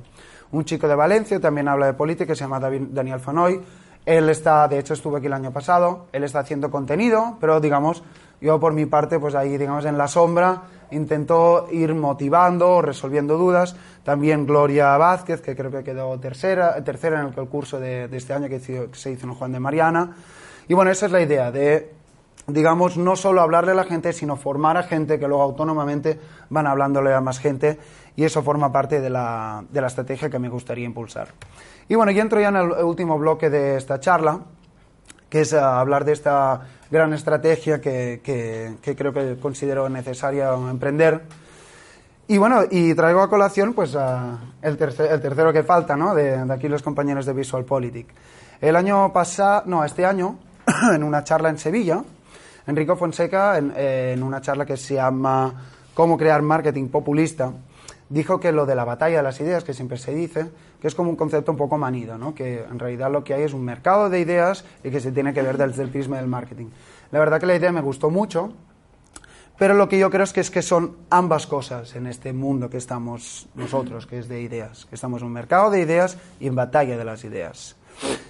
Un 0.51 0.65
chico 0.65 0.87
de 0.87 0.93
Valencia 0.93 1.39
también 1.39 1.67
habla 1.67 1.87
de 1.87 1.93
política, 1.93 2.35
se 2.35 2.41
llama 2.41 2.59
Daniel 2.59 3.19
Fanoy, 3.19 3.59
él 4.07 4.29
está, 4.29 4.69
de 4.69 4.79
hecho 4.79 4.93
estuve 4.93 5.17
aquí 5.17 5.27
el 5.27 5.33
año 5.33 5.51
pasado, 5.51 6.05
él 6.13 6.23
está 6.23 6.39
haciendo 6.39 6.71
contenido, 6.71 7.35
pero 7.41 7.59
digamos, 7.59 8.03
yo 8.39 8.57
por 8.57 8.71
mi 8.71 8.85
parte, 8.85 9.19
pues 9.19 9.35
ahí, 9.35 9.57
digamos, 9.57 9.83
en 9.83 9.97
la 9.97 10.07
sombra, 10.07 10.61
intento 10.91 11.67
ir 11.71 11.93
motivando, 11.93 12.81
resolviendo 12.81 13.37
dudas. 13.37 13.75
También 14.05 14.45
Gloria 14.45 14.95
Vázquez, 14.95 15.41
que 15.41 15.57
creo 15.57 15.71
que 15.71 15.83
quedó 15.83 16.17
tercera, 16.21 16.81
tercera 16.85 17.19
en 17.19 17.33
el 17.37 17.49
curso 17.49 17.81
de, 17.81 18.07
este 18.13 18.31
año 18.31 18.47
que 18.47 18.59
se 18.59 19.11
hizo 19.11 19.27
en 19.27 19.33
Juan 19.33 19.51
de 19.51 19.59
Mariana. 19.59 20.15
Y 20.69 20.73
bueno, 20.73 20.89
esa 20.89 21.07
es 21.07 21.11
la 21.11 21.21
idea 21.21 21.51
de, 21.51 21.96
digamos, 22.47 22.97
no 22.97 23.17
solo 23.17 23.41
hablarle 23.41 23.71
a 23.71 23.75
la 23.75 23.83
gente, 23.83 24.13
sino 24.13 24.37
formar 24.37 24.77
a 24.77 24.83
gente 24.83 25.19
que 25.19 25.27
luego 25.27 25.43
autónomamente 25.43 26.19
van 26.49 26.65
hablándole 26.65 27.13
a 27.13 27.19
más 27.19 27.39
gente. 27.39 27.77
Y 28.15 28.23
eso 28.23 28.41
forma 28.41 28.71
parte 28.71 29.01
de 29.01 29.09
la, 29.09 29.63
de 29.69 29.81
la 29.81 29.87
estrategia 29.87 30.29
que 30.29 30.39
me 30.39 30.49
gustaría 30.49 30.85
impulsar. 30.85 31.27
Y 31.89 31.95
bueno, 31.95 32.11
ya 32.11 32.21
entro 32.21 32.39
ya 32.39 32.47
en 32.47 32.55
el 32.55 32.71
último 32.83 33.19
bloque 33.19 33.49
de 33.49 33.77
esta 33.77 33.99
charla, 33.99 34.39
que 35.29 35.41
es 35.41 35.53
eh, 35.53 35.59
hablar 35.59 36.05
de 36.05 36.13
esta 36.13 36.61
gran 36.89 37.13
estrategia 37.13 37.81
que, 37.81 38.21
que, 38.23 38.95
creo 38.95 39.11
que 39.11 39.37
considero 39.39 39.89
necesaria 39.89 40.53
emprender. 40.53 41.23
Y 42.29 42.37
bueno, 42.37 42.61
y 42.69 42.93
traigo 42.93 43.21
a 43.21 43.29
colación 43.29 43.73
pues 43.73 43.95
el, 44.61 44.77
tercer, 44.77 45.11
el, 45.11 45.21
tercero 45.21 45.51
que 45.51 45.63
falta, 45.63 45.95
¿no? 45.95 46.15
De, 46.15 46.45
de, 46.45 46.53
aquí 46.53 46.67
los 46.69 46.81
compañeros 46.81 47.25
de 47.25 47.33
Visual 47.33 47.65
Politic. 47.65 48.07
El 48.59 48.75
año 48.75 49.11
pasado, 49.11 49.63
no, 49.65 49.83
este 49.83 50.05
año, 50.05 50.39
en 50.93 51.03
una 51.03 51.23
charla 51.23 51.49
en 51.49 51.57
Sevilla, 51.57 52.03
Enrico 52.67 52.95
Fonseca, 52.95 53.57
en, 53.57 53.73
en 53.75 54.21
una 54.21 54.41
charla 54.41 54.65
que 54.65 54.77
se 54.77 54.95
llama 54.95 55.53
Cómo 55.93 56.17
crear 56.17 56.41
marketing 56.41 56.89
populista, 56.89 57.53
dijo 58.09 58.39
que 58.39 58.51
lo 58.51 58.65
de 58.65 58.75
la 58.75 58.85
batalla 58.85 59.17
de 59.17 59.23
las 59.23 59.39
ideas, 59.39 59.63
que 59.63 59.73
siempre 59.73 59.97
se 59.97 60.13
dice, 60.13 60.49
que 60.79 60.87
es 60.87 60.95
como 60.95 61.09
un 61.09 61.15
concepto 61.15 61.51
un 61.51 61.57
poco 61.57 61.77
manido, 61.77 62.17
¿no? 62.17 62.33
que 62.35 62.63
en 62.63 62.79
realidad 62.79 63.11
lo 63.11 63.23
que 63.23 63.33
hay 63.33 63.43
es 63.43 63.53
un 63.53 63.63
mercado 63.63 64.09
de 64.09 64.19
ideas 64.19 64.65
y 64.83 64.91
que 64.91 64.99
se 64.99 65.11
tiene 65.11 65.33
que 65.33 65.41
ver 65.41 65.57
desde 65.67 65.83
el 65.83 65.89
prisma 65.89 66.17
del 66.17 66.27
marketing. 66.27 66.67
La 67.11 67.19
verdad 67.19 67.39
que 67.39 67.45
la 67.45 67.55
idea 67.55 67.71
me 67.71 67.81
gustó 67.81 68.09
mucho, 68.09 68.53
pero 69.57 69.73
lo 69.73 69.89
que 69.89 69.97
yo 69.97 70.09
creo 70.09 70.23
es 70.23 70.33
que, 70.33 70.41
es 70.41 70.51
que 70.51 70.61
son 70.61 70.97
ambas 71.09 71.47
cosas 71.47 71.95
en 71.95 72.05
este 72.05 72.31
mundo 72.31 72.69
que 72.69 72.77
estamos 72.77 73.47
nosotros, 73.55 74.05
que 74.05 74.19
es 74.19 74.27
de 74.27 74.41
ideas, 74.41 74.85
que 74.85 74.95
estamos 74.95 75.21
en 75.21 75.27
un 75.27 75.33
mercado 75.33 75.71
de 75.71 75.81
ideas 75.81 76.17
y 76.39 76.47
en 76.47 76.55
batalla 76.55 76.97
de 76.97 77.03
las 77.03 77.23
ideas. 77.23 77.75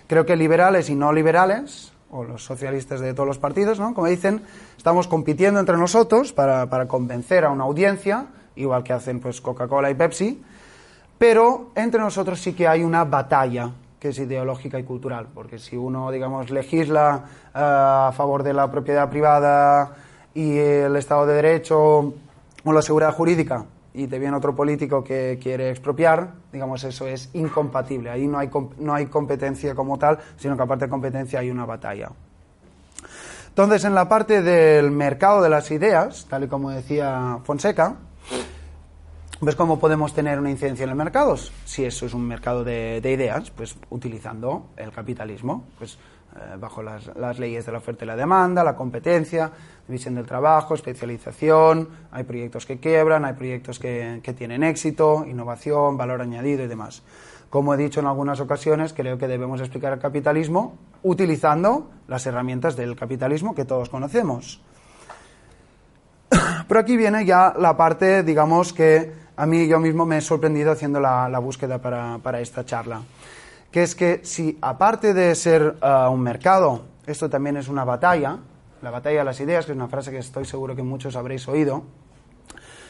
Creo 0.07 0.25
que 0.25 0.37
liberales 0.37 0.89
y 0.89 0.95
no 0.95 1.11
liberales, 1.11 1.91
o 2.11 2.23
los 2.23 2.43
socialistas 2.43 2.99
de 2.99 3.13
todos 3.13 3.27
los 3.27 3.37
partidos, 3.37 3.79
¿no? 3.79 3.93
como 3.93 4.07
dicen, 4.07 4.41
estamos 4.77 5.07
compitiendo 5.07 5.59
entre 5.59 5.77
nosotros 5.77 6.33
para, 6.33 6.69
para 6.69 6.87
convencer 6.87 7.45
a 7.45 7.51
una 7.51 7.65
audiencia 7.65 8.27
igual 8.55 8.83
que 8.83 8.93
hacen 8.93 9.19
pues 9.19 9.41
Coca-Cola 9.41 9.89
y 9.89 9.95
Pepsi, 9.95 10.41
pero 11.17 11.71
entre 11.75 11.99
nosotros 11.99 12.39
sí 12.39 12.53
que 12.53 12.67
hay 12.67 12.83
una 12.83 13.03
batalla 13.03 13.71
que 13.99 14.09
es 14.09 14.19
ideológica 14.19 14.79
y 14.79 14.83
cultural, 14.83 15.27
porque 15.33 15.57
si 15.57 15.75
uno, 15.75 16.11
digamos, 16.11 16.51
legisla 16.51 17.23
eh, 17.47 17.49
a 17.53 18.11
favor 18.15 18.43
de 18.43 18.53
la 18.53 18.69
propiedad 18.69 19.09
privada 19.09 19.95
y 20.33 20.57
el 20.57 20.95
Estado 20.95 21.25
de 21.25 21.33
Derecho 21.35 22.13
o 22.63 22.73
la 22.73 22.81
seguridad 22.81 23.13
jurídica 23.13 23.65
y 23.97 24.07
te 24.07 24.19
viene 24.19 24.37
otro 24.37 24.55
político 24.55 25.03
que 25.03 25.39
quiere 25.41 25.71
expropiar, 25.71 26.33
digamos, 26.51 26.83
eso 26.83 27.07
es 27.07 27.31
incompatible. 27.33 28.11
Ahí 28.11 28.27
no 28.27 28.37
hay, 28.37 28.49
no 28.77 28.93
hay 28.93 29.07
competencia 29.07 29.73
como 29.73 29.97
tal, 29.97 30.19
sino 30.37 30.55
que 30.55 30.61
aparte 30.61 30.85
de 30.85 30.89
competencia 30.89 31.39
hay 31.39 31.49
una 31.49 31.65
batalla. 31.65 32.11
Entonces, 33.49 33.85
en 33.85 33.95
la 33.95 34.07
parte 34.07 34.43
del 34.43 34.91
mercado 34.91 35.41
de 35.41 35.49
las 35.49 35.71
ideas, 35.71 36.27
tal 36.29 36.43
y 36.43 36.47
como 36.47 36.69
decía 36.69 37.39
Fonseca, 37.43 37.95
¿Ves 39.39 39.55
cómo 39.55 39.77
podemos 39.77 40.15
tener 40.15 40.39
una 40.39 40.49
incidencia 40.49 40.83
en 40.83 40.89
los 40.89 40.97
mercados? 40.97 41.51
Si 41.63 41.85
eso 41.85 42.07
es 42.07 42.15
un 42.15 42.27
mercado 42.27 42.63
de, 42.63 42.99
ideas, 43.03 43.51
pues 43.51 43.77
utilizando 43.91 44.71
el 44.75 44.91
capitalismo, 44.91 45.65
pues 45.77 45.99
bajo 46.59 46.83
las, 46.83 47.39
leyes 47.39 47.65
de 47.65 47.71
la 47.71 47.77
oferta 47.77 48.05
y 48.05 48.07
la 48.07 48.15
demanda, 48.15 48.63
la 48.63 48.75
competencia, 48.75 49.51
división 49.87 50.15
del 50.15 50.25
trabajo, 50.25 50.75
especialización, 50.75 51.89
hay 52.11 52.23
proyectos 52.23 52.65
que 52.65 52.79
quiebran, 52.79 53.25
hay 53.25 53.33
proyectos 53.33 53.79
que, 53.79 54.19
que 54.23 54.33
tienen 54.33 54.63
éxito, 54.63 55.25
innovación, 55.27 55.97
valor 55.97 56.21
añadido 56.21 56.63
y 56.63 56.67
demás. 56.67 57.03
Como 57.49 57.73
he 57.73 57.77
dicho 57.77 58.01
en 58.01 58.07
algunas 58.07 58.39
ocasiones, 58.39 58.93
creo 58.93 59.17
que 59.17 59.27
debemos 59.27 59.61
explicar 59.61 59.93
el 59.93 59.99
capitalismo 59.99 60.77
utilizando 61.03 61.89
las 62.07 62.25
herramientas 62.25 62.75
del 62.75 62.95
capitalismo 62.95 63.55
que 63.55 63.63
todos 63.63 63.89
conocemos. 63.89 64.61
Pero 66.67 66.79
aquí 66.79 66.97
viene 66.97 67.25
ya 67.25 67.53
la 67.57 67.77
parte, 67.77 68.23
digamos, 68.23 68.73
que 68.73 69.13
a 69.35 69.45
mí 69.45 69.67
yo 69.67 69.79
mismo 69.79 70.05
me 70.05 70.17
he 70.17 70.21
sorprendido 70.21 70.71
haciendo 70.71 70.99
la, 70.99 71.39
búsqueda 71.39 71.79
para, 71.79 72.41
esta 72.41 72.65
charla. 72.65 73.01
Que 73.77 73.83
es 73.83 73.93
que 73.93 74.21
si 74.23 74.57
aparte 74.59 75.13
de 75.13 75.35
ser 75.35 75.75
uh, 75.83 76.09
un 76.09 76.21
mercado, 76.21 76.81
esto 77.05 77.29
también 77.29 77.57
es 77.57 77.67
una 77.67 77.85
batalla, 77.85 78.39
la 78.81 78.89
batalla 78.89 79.19
de 79.19 79.23
las 79.23 79.39
ideas, 79.39 79.67
que 79.67 79.73
es 79.73 79.75
una 79.75 79.87
frase 79.87 80.09
que 80.09 80.17
estoy 80.17 80.45
seguro 80.45 80.75
que 80.75 80.81
muchos 80.81 81.15
habréis 81.15 81.47
oído, 81.47 81.83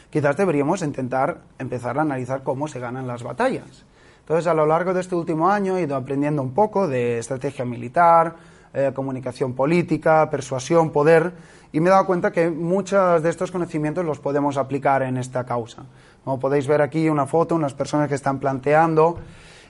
quizás 0.10 0.38
deberíamos 0.38 0.82
intentar 0.84 1.40
empezar 1.60 2.00
a 2.00 2.04
analizar 2.04 2.42
cómo 2.42 2.70
se 2.70 2.80
ganan 2.80 3.06
las 3.06 3.22
batallas. 3.22 3.84
Entonces, 4.20 4.48
a 4.48 4.54
lo 4.54 4.66
largo 4.66 4.94
de 4.94 5.02
este 5.02 5.14
último 5.14 5.50
año 5.50 5.76
he 5.76 5.82
ido 5.82 5.98
aprendiendo 5.98 6.42
un 6.42 6.54
poco 6.54 6.88
de 6.88 7.18
estrategia 7.18 7.66
militar, 7.66 8.38
eh, 8.74 8.94
comunicación 8.96 9.56
política, 9.56 10.30
persuasión, 10.30 10.92
poder, 10.92 11.34
y 11.74 11.82
me 11.82 11.90
he 11.90 11.92
dado 11.92 12.06
cuenta 12.06 12.32
que 12.32 12.50
muchos 12.50 13.22
de 13.22 13.30
estos 13.30 13.52
conocimientos 13.52 14.06
los 14.06 14.20
podemos 14.20 14.56
aplicar 14.56 15.04
en 15.04 15.18
esta 15.18 15.44
causa. 15.44 15.84
Como 16.24 16.40
podéis 16.40 16.66
ver 16.66 16.82
aquí 16.82 17.10
una 17.10 17.26
foto, 17.26 17.56
unas 17.56 17.74
personas 17.74 18.08
que 18.08 18.16
están 18.16 18.40
planteando, 18.40 19.18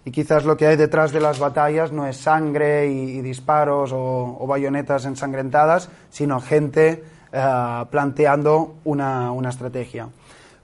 y 0.08 0.12
quizás 0.12 0.46
lo 0.46 0.56
que 0.56 0.66
hay 0.66 0.78
detrás 0.78 1.12
de 1.12 1.20
las 1.20 1.38
batallas 1.38 1.92
no 1.92 2.08
es 2.08 2.16
sangre 2.16 2.88
y, 2.88 3.20
disparos 3.20 3.92
o, 3.94 4.48
bayonetas 4.48 5.04
ensangrentadas, 5.04 5.90
sino 6.10 6.40
gente 6.40 7.04
eh, 7.34 7.86
planteando 7.92 8.76
una, 8.86 9.34
una 9.34 9.50
estrategia. 9.50 10.08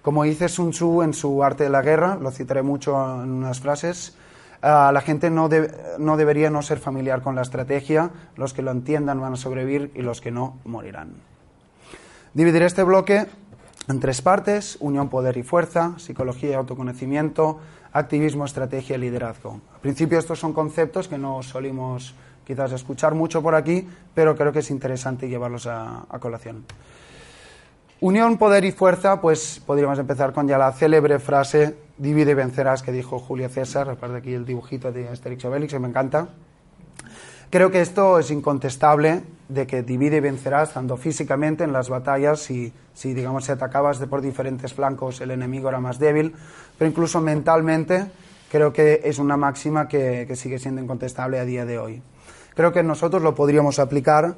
Como 0.02 0.24
dice 0.24 0.48
Sun 0.48 0.72
Tzu 0.72 1.02
en 1.02 1.14
su 1.14 1.44
Arte 1.44 1.66
de 1.66 1.70
la 1.70 1.82
Guerra, 1.82 2.16
lo 2.16 2.32
citaré 2.32 2.62
mucho 2.62 2.96
en 3.22 3.32
unas 3.32 3.60
frases, 3.60 4.16
eh, 4.62 4.90
la 4.94 5.02
gente 5.02 5.30
no, 5.30 5.50
no 6.00 6.16
debería 6.16 6.50
no 6.50 6.62
ser 6.62 6.80
familiar 6.80 7.22
con 7.22 7.36
la 7.36 7.42
estrategia, 7.42 8.12
los 8.38 8.54
que 8.54 8.62
lo 8.62 8.72
entiendan 8.72 9.20
van 9.20 9.34
a 9.34 9.36
sobrevivir 9.36 9.92
y 9.94 10.04
los 10.04 10.22
que 10.22 10.32
no 10.32 10.60
morirán. 10.64 11.16
Dividiré 12.34 12.66
este 12.66 12.84
bloque 12.84 13.28
en 13.90 14.00
tres 14.00 14.22
partes, 14.22 14.78
unión, 14.80 15.10
poder 15.10 15.36
y 15.36 15.44
fuerza, 15.44 15.96
psicología 15.98 16.52
y 16.52 16.54
autoconocimiento, 16.54 17.60
activismo, 17.94 18.46
estrategia 18.46 18.98
y 18.98 19.00
liderazgo. 19.00 19.62
Al 19.74 19.80
principio 19.80 20.20
estos 20.20 20.40
son 20.40 20.52
conceptos 20.52 21.08
que 21.08 21.18
no 21.18 21.42
solimos 21.44 22.14
quizás 22.46 22.74
escuchar 22.74 23.16
mucho 23.16 23.42
por 23.42 23.56
aquí, 23.56 23.88
pero 24.14 24.36
creo 24.36 24.52
que 24.52 24.60
es 24.60 24.72
interesante 24.72 25.30
llevarlos 25.30 25.68
a 25.68 26.06
colación. 26.20 26.66
Unión, 28.04 28.38
poder 28.38 28.66
y 28.66 28.74
fuerza, 28.74 29.22
pues 29.22 29.62
podríamos 29.66 29.98
empezar 29.98 30.34
con 30.34 30.46
ya 30.46 30.58
la 30.58 30.74
célebre 30.74 31.20
frase 31.20 31.78
divide 31.98 32.32
y 32.32 32.34
vencerás 32.34 32.84
que 32.84 32.92
dijo 32.92 33.18
Julio 33.18 33.48
César, 33.48 33.90
aparte 33.90 34.18
aquí 34.18 34.34
el 34.34 34.46
dibujito 34.46 34.92
de 34.92 35.08
Asterix 35.08 35.46
Obelix 35.46 35.72
que 35.72 35.80
me 35.80 35.88
encanta. 35.88 36.28
Creo 37.54 37.70
que 37.70 37.82
esto 37.82 38.18
es 38.18 38.32
incontestable 38.32 39.22
de 39.48 39.68
que 39.68 39.84
divide 39.84 40.18
y 40.18 40.22
vencerás 40.22 40.74
tanto 40.74 40.98
físicamente 40.98 41.64
en 41.64 41.72
las 41.72 41.88
batallas 41.88 42.40
si, 42.40 42.74
si 42.96 43.14
digamos 43.14 43.46
si 43.46 43.52
atacabas 43.52 44.00
por 44.00 44.22
diferentes 44.22 44.74
flancos 44.74 45.22
el 45.22 45.30
enemigo 45.30 45.70
era 45.70 45.80
más 45.80 46.00
débil, 46.00 46.34
pero 46.80 46.90
incluso 46.90 47.22
mentalmente 47.22 48.08
creo 48.52 48.74
que 48.74 49.02
es 49.04 49.20
una 49.20 49.38
máxima 49.38 49.88
que, 49.88 50.28
sigue 50.36 50.58
siendo 50.58 50.82
incontestable 50.82 51.38
a 51.38 51.46
día 51.46 51.64
de 51.64 51.78
hoy. 51.78 52.02
Creo 52.56 52.72
que 52.72 52.82
nosotros 52.82 53.22
lo 53.22 53.36
podríamos 53.36 53.78
aplicar 53.78 54.34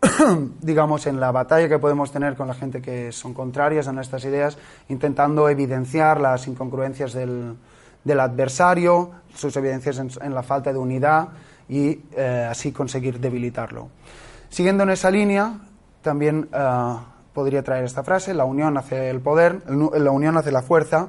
digamos, 0.60 1.08
en 1.08 1.18
la 1.18 1.32
batalla 1.32 1.68
que 1.68 1.80
podemos 1.80 2.12
tener 2.12 2.36
con 2.36 2.46
la 2.46 2.54
gente 2.54 2.80
que 2.80 3.10
son 3.10 3.34
contrarias 3.34 3.88
a 3.88 3.92
nuestras 3.92 4.24
ideas, 4.26 4.58
intentando 4.88 5.48
evidenciar 5.48 6.20
las 6.20 6.46
incongruencias 6.46 7.14
del, 7.14 7.56
del 8.04 8.20
adversario, 8.20 9.10
sus 9.34 9.56
evidencias 9.56 9.98
en, 9.98 10.34
la 10.34 10.44
falta 10.44 10.72
de 10.72 10.78
unidad 10.78 11.30
y 11.68 12.00
eh, 12.16 12.46
así 12.50 12.72
conseguir 12.72 13.20
debilitarlo. 13.20 13.88
Siguiendo 14.48 14.82
en 14.82 14.90
esa 14.90 15.10
línea, 15.10 15.58
también 16.02 16.48
eh, 16.52 16.96
podría 17.32 17.62
traer 17.62 17.84
esta 17.84 18.02
frase, 18.02 18.34
la 18.34 18.44
unión 18.44 18.76
hace 18.76 19.10
el 19.10 19.20
poder, 19.20 19.62
la 19.68 20.10
unión 20.10 20.36
hace 20.36 20.52
la 20.52 20.62
fuerza, 20.62 21.08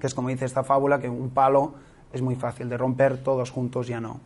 que 0.00 0.06
es 0.06 0.14
como 0.14 0.28
dice 0.28 0.44
esta 0.44 0.64
fábula, 0.64 1.00
que 1.00 1.08
un 1.08 1.30
palo 1.30 1.74
es 2.12 2.22
muy 2.22 2.36
fácil 2.36 2.68
de 2.68 2.76
romper, 2.76 3.22
todos 3.22 3.50
juntos 3.50 3.86
ya 3.86 4.00
no. 4.00 4.20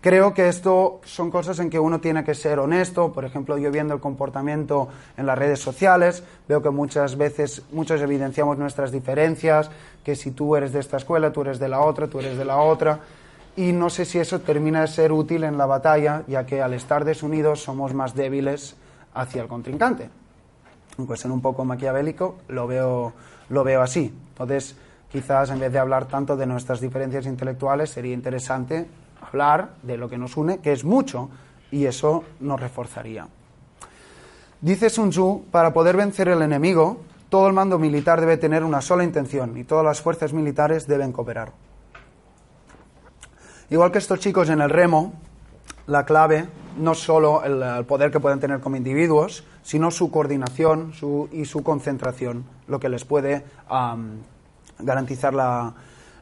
Creo 0.00 0.32
que 0.32 0.48
esto 0.48 1.02
son 1.04 1.30
cosas 1.30 1.58
en 1.58 1.68
que 1.68 1.78
uno 1.78 2.00
tiene 2.00 2.24
que 2.24 2.34
ser 2.34 2.58
honesto. 2.58 3.12
Por 3.12 3.26
ejemplo, 3.26 3.58
yo 3.58 3.70
viendo 3.70 3.92
el 3.92 4.00
comportamiento 4.00 4.88
en 5.18 5.26
las 5.26 5.38
redes 5.38 5.60
sociales, 5.60 6.24
veo 6.48 6.62
que 6.62 6.70
muchas 6.70 7.18
veces, 7.18 7.62
muchos 7.70 8.00
evidenciamos 8.00 8.56
nuestras 8.56 8.92
diferencias, 8.92 9.70
que 10.02 10.16
si 10.16 10.30
tú 10.30 10.56
eres 10.56 10.72
de 10.72 10.80
esta 10.80 10.96
escuela, 10.96 11.32
tú 11.32 11.42
eres 11.42 11.58
de 11.58 11.68
la 11.68 11.80
otra, 11.80 12.08
tú 12.08 12.18
eres 12.18 12.38
de 12.38 12.46
la 12.46 12.56
otra. 12.56 13.00
Y 13.56 13.72
no 13.72 13.90
sé 13.90 14.04
si 14.04 14.18
eso 14.18 14.40
termina 14.40 14.82
de 14.82 14.88
ser 14.88 15.12
útil 15.12 15.44
en 15.44 15.58
la 15.58 15.66
batalla, 15.66 16.22
ya 16.26 16.46
que 16.46 16.62
al 16.62 16.74
estar 16.74 17.04
desunidos 17.04 17.62
somos 17.62 17.94
más 17.94 18.14
débiles 18.14 18.76
hacia 19.14 19.42
el 19.42 19.48
contrincante. 19.48 20.08
Pues 21.06 21.24
en 21.24 21.30
un 21.30 21.40
poco 21.40 21.64
maquiavélico 21.64 22.36
lo 22.48 22.66
veo, 22.66 23.12
lo 23.48 23.64
veo 23.64 23.82
así. 23.82 24.12
Entonces, 24.30 24.76
quizás 25.10 25.50
en 25.50 25.60
vez 25.60 25.72
de 25.72 25.78
hablar 25.78 26.06
tanto 26.06 26.36
de 26.36 26.46
nuestras 26.46 26.80
diferencias 26.80 27.26
intelectuales, 27.26 27.90
sería 27.90 28.14
interesante 28.14 28.86
hablar 29.20 29.70
de 29.82 29.96
lo 29.96 30.08
que 30.08 30.18
nos 30.18 30.36
une, 30.36 30.58
que 30.58 30.72
es 30.72 30.84
mucho, 30.84 31.28
y 31.70 31.86
eso 31.86 32.24
nos 32.40 32.60
reforzaría. 32.60 33.26
Dice 34.60 34.90
Sun 34.90 35.10
Tzu, 35.10 35.44
para 35.50 35.72
poder 35.72 35.96
vencer 35.96 36.28
el 36.28 36.42
enemigo, 36.42 36.98
todo 37.28 37.46
el 37.46 37.52
mando 37.52 37.78
militar 37.78 38.20
debe 38.20 38.36
tener 38.36 38.64
una 38.64 38.82
sola 38.82 39.04
intención 39.04 39.56
y 39.56 39.64
todas 39.64 39.84
las 39.84 40.00
fuerzas 40.00 40.32
militares 40.32 40.86
deben 40.86 41.12
cooperar. 41.12 41.52
Igual 43.70 43.92
que 43.92 43.98
estos 43.98 44.18
chicos 44.18 44.50
en 44.50 44.60
el 44.60 44.68
remo, 44.68 45.12
la 45.86 46.04
clave 46.04 46.48
no 46.76 46.96
solo 46.96 47.44
el, 47.44 47.84
poder 47.86 48.10
que 48.10 48.18
pueden 48.18 48.40
tener 48.40 48.58
como 48.58 48.74
individuos, 48.74 49.44
sino 49.62 49.92
su 49.92 50.10
coordinación 50.10 50.92
y 51.30 51.44
su 51.44 51.62
concentración, 51.62 52.44
lo 52.66 52.80
que 52.80 52.88
les 52.88 53.04
puede 53.04 53.44
garantizar 54.80 55.34
la, 55.34 55.74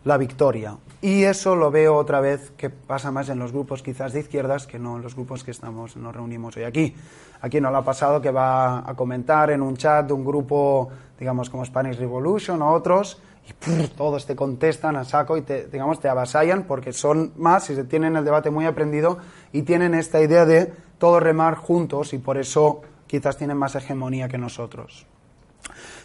la 0.05 0.17
victoria. 0.19 0.77
Y 1.01 1.23
eso 1.25 1.57
lo 1.57 1.71
veo 1.71 1.97
otra 1.97 2.21
vez 2.21 2.53
que 2.59 2.69
pasa 2.69 3.11
más 3.11 3.31
en 3.31 3.39
los 3.39 3.53
grupos 3.53 3.83
quizás 3.83 4.13
de 4.13 4.21
izquierdas 4.21 4.67
que 4.67 4.79
no 4.79 4.97
en 4.97 5.03
los 5.03 5.15
grupos 5.15 5.43
que 5.43 5.51
estamos, 5.51 5.97
nos 5.97 6.15
reunimos 6.15 6.55
hoy 6.59 6.65
aquí. 6.65 6.95
Aquí 7.41 7.63
no 7.63 7.71
lo 7.71 7.79
ha 7.79 7.85
pasado 7.85 8.21
que 8.21 8.31
va 8.31 8.79
a 8.79 8.95
comentar 8.95 9.51
en 9.51 9.63
un 9.63 9.77
chat 9.77 10.07
de 10.07 10.13
un 10.13 10.25
grupo, 10.25 10.91
digamos, 11.19 11.49
como 11.49 11.65
Spanish 11.65 11.97
Revolution 11.97 12.61
o 12.61 12.73
otros, 12.73 13.23
y 13.67 13.89
todos 13.89 14.27
te 14.27 14.37
contestan 14.37 14.97
a 14.97 15.05
saco 15.05 15.37
y 15.37 15.43
te, 15.43 15.67
digamos, 15.67 16.01
te 16.01 16.09
avasallan 16.09 16.65
porque 16.65 16.93
son 16.93 17.33
más 17.37 17.69
y 17.71 17.75
se 17.75 17.85
tienen 17.85 18.17
el 18.17 18.25
debate 18.25 18.51
muy 18.51 18.67
aprendido 18.67 19.19
y 19.53 19.63
tienen 19.63 19.95
esta 19.95 20.21
idea 20.21 20.45
de 20.45 20.73
todos 20.99 21.23
remar 21.23 21.55
juntos 21.55 22.13
y 22.13 22.19
por 22.19 22.39
eso 22.39 22.83
quizás 23.07 23.37
tienen 23.37 23.57
más 23.57 23.75
hegemonía 23.75 24.29
que 24.29 24.39
nosotros. 24.39 25.07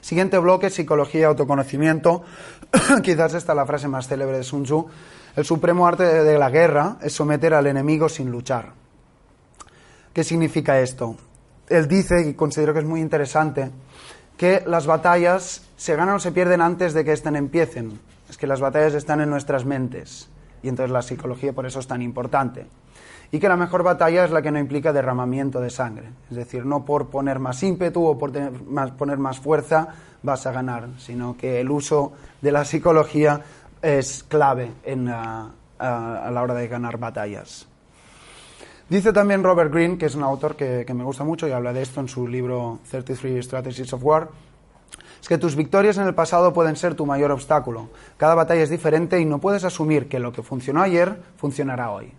Siguiente 0.01 0.37
bloque, 0.37 0.69
psicología 0.69 1.21
y 1.21 1.23
autoconocimiento. 1.23 2.23
Quizás 3.03 3.33
esta 3.35 3.53
es 3.53 3.55
la 3.55 3.65
frase 3.65 3.87
más 3.87 4.07
célebre 4.07 4.37
de 4.37 4.43
Sun 4.43 4.63
Tzu. 4.63 4.87
El 5.35 5.45
supremo 5.45 5.87
arte 5.87 6.03
de 6.03 6.37
la 6.37 6.49
guerra 6.49 6.97
es 7.01 7.13
someter 7.13 7.53
al 7.53 7.67
enemigo 7.67 8.09
sin 8.09 8.29
luchar. 8.29 8.73
¿Qué 10.11 10.23
significa 10.23 10.79
esto? 10.79 11.15
Él 11.69 11.87
dice, 11.87 12.27
y 12.27 12.33
considero 12.33 12.73
que 12.73 12.79
es 12.79 12.85
muy 12.85 12.99
interesante, 12.99 13.71
que 14.37 14.63
las 14.65 14.87
batallas 14.87 15.63
se 15.77 15.95
ganan 15.95 16.15
o 16.15 16.19
se 16.19 16.31
pierden 16.31 16.61
antes 16.61 16.93
de 16.93 17.03
que 17.05 17.13
ésten 17.13 17.35
empiecen. 17.35 17.99
Es 18.29 18.37
que 18.37 18.47
las 18.47 18.61
batallas 18.61 18.93
están 18.93 19.21
en 19.21 19.29
nuestras 19.29 19.65
mentes. 19.65 20.29
Y 20.61 20.69
entonces 20.69 20.91
la 20.91 21.01
psicología 21.01 21.53
por 21.53 21.65
eso 21.65 21.79
es 21.79 21.87
tan 21.87 22.01
importante 22.01 22.65
y 23.33 23.39
que 23.39 23.49
la 23.49 23.57
mejor 23.57 23.81
batalla 23.81 24.25
es 24.25 24.29
la 24.29 24.43
que 24.43 24.51
no 24.51 24.59
implica 24.59 24.93
derramamiento 24.93 25.59
de 25.59 25.71
sangre. 25.71 26.11
Es 26.29 26.37
decir, 26.37 26.67
no 26.67 26.85
por 26.85 27.09
poner 27.09 27.39
más 27.39 27.63
ímpetu 27.63 28.05
o 28.05 28.15
por 28.15 28.31
poner 28.95 29.17
más 29.17 29.39
fuerza 29.39 29.87
vas 30.21 30.45
a 30.45 30.51
ganar, 30.51 30.89
sino 30.99 31.35
que 31.35 31.59
el 31.59 31.71
uso 31.71 32.13
de 32.41 32.51
la 32.51 32.63
psicología 32.63 33.41
es 33.81 34.23
clave 34.23 34.71
a, 35.09 35.49
la 35.79 36.41
hora 36.43 36.53
de 36.53 36.67
ganar 36.67 36.99
batallas. 36.99 37.67
Dice 38.93 39.11
también 39.11 39.43
Robert 39.43 39.73
Greene, 39.73 39.97
que 39.97 40.05
es 40.05 40.13
un 40.13 40.21
autor 40.21 40.55
que, 40.55 40.83
que 40.85 40.93
me 40.93 41.03
gusta 41.03 41.23
mucho 41.23 41.47
y 41.47 41.51
habla 41.51 41.73
de 41.73 41.81
esto 41.81 41.99
en 41.99 42.07
su 42.07 42.27
libro 42.27 42.77
33 42.91 43.43
Strategies 43.43 43.91
of 43.91 44.03
War, 44.03 44.29
es 45.19 45.27
que 45.27 45.39
tus 45.39 45.55
victorias 45.55 45.97
en 45.97 46.05
el 46.05 46.13
pasado 46.13 46.53
pueden 46.53 46.75
ser 46.75 46.93
tu 46.93 47.07
mayor 47.07 47.31
obstáculo. 47.31 47.89
Cada 48.17 48.35
batalla 48.35 48.61
es 48.61 48.69
diferente 48.69 49.19
y 49.19 49.25
no 49.25 49.39
puedes 49.39 49.63
asumir 49.63 50.07
que 50.07 50.19
lo 50.19 50.31
que 50.31 50.43
funcionó 50.43 50.83
ayer 50.83 51.23
funcionará 51.37 51.89
hoy. 51.89 52.13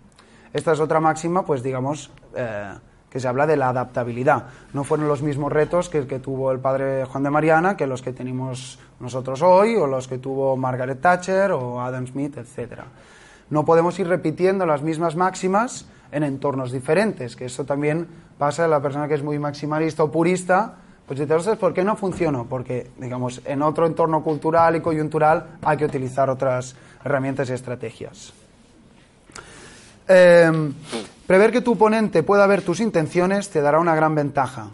Esta 0.51 0.73
es 0.73 0.81
otra 0.81 0.99
máxima, 0.99 1.45
pues 1.45 1.63
digamos, 1.63 2.11
eh, 2.35 2.73
que 3.09 3.21
se 3.21 3.27
habla 3.29 3.47
de 3.47 3.55
la 3.55 3.69
adaptabilidad. 3.69 4.47
No 4.73 4.83
fueron 4.83 5.07
los 5.07 5.21
mismos 5.21 5.53
retos 5.53 5.87
que 5.87 6.05
que 6.05 6.19
tuvo 6.19 6.51
el 6.51 6.59
padre 6.59 7.05
Juan 7.05 7.23
de 7.23 7.29
Mariana 7.29 7.77
que 7.77 7.87
los 7.87 8.01
que 8.01 8.11
tenemos 8.11 8.79
nosotros 8.99 9.41
hoy, 9.41 9.77
o 9.77 9.87
los 9.87 10.09
que 10.09 10.17
tuvo 10.17 10.57
Margaret 10.57 10.99
Thatcher 10.99 11.53
o 11.53 11.79
Adam 11.79 12.05
Smith, 12.05 12.35
etc. 12.35 12.81
No 13.49 13.63
podemos 13.63 13.97
ir 13.97 14.09
repitiendo 14.09 14.65
las 14.65 14.81
mismas 14.81 15.15
máximas 15.15 15.85
en 16.15 16.23
entornos 16.23 16.71
diferentes, 16.71 17.35
que 17.35 17.45
eso 17.45 17.65
también 17.65 18.07
pasa 18.37 18.63
a 18.63 18.67
la 18.69 18.81
persona 18.81 19.05
que 19.05 19.15
es 19.15 19.21
muy 19.21 19.37
maximalista 19.37 20.01
o 20.01 20.09
purista, 20.09 20.75
pues 21.05 21.19
entonces, 21.19 21.57
¿por 21.57 21.73
qué 21.73 21.83
no 21.83 21.97
funcionó? 21.97 22.45
Porque, 22.45 22.89
digamos, 22.97 23.41
en 23.43 23.61
otro 23.61 23.85
entorno 23.85 24.23
cultural 24.23 24.77
y 24.77 24.79
coyuntural 24.79 25.57
hay 25.61 25.75
que 25.75 25.83
utilizar 25.83 26.29
otras 26.29 26.73
herramientas 27.03 27.49
y 27.49 27.53
estrategias. 27.53 28.31
Em, 30.07 30.73
prever 31.27 31.51
que 31.51 31.59
tu 31.59 31.73
oponente 31.73 32.23
pueda 32.23 32.47
ver 32.47 32.61
tus 32.61 32.79
intenciones 32.79 33.49
te 33.49 33.59
dará 33.59 33.79
una 33.79 33.93
gran 33.93 34.15
ventaja. 34.15 34.67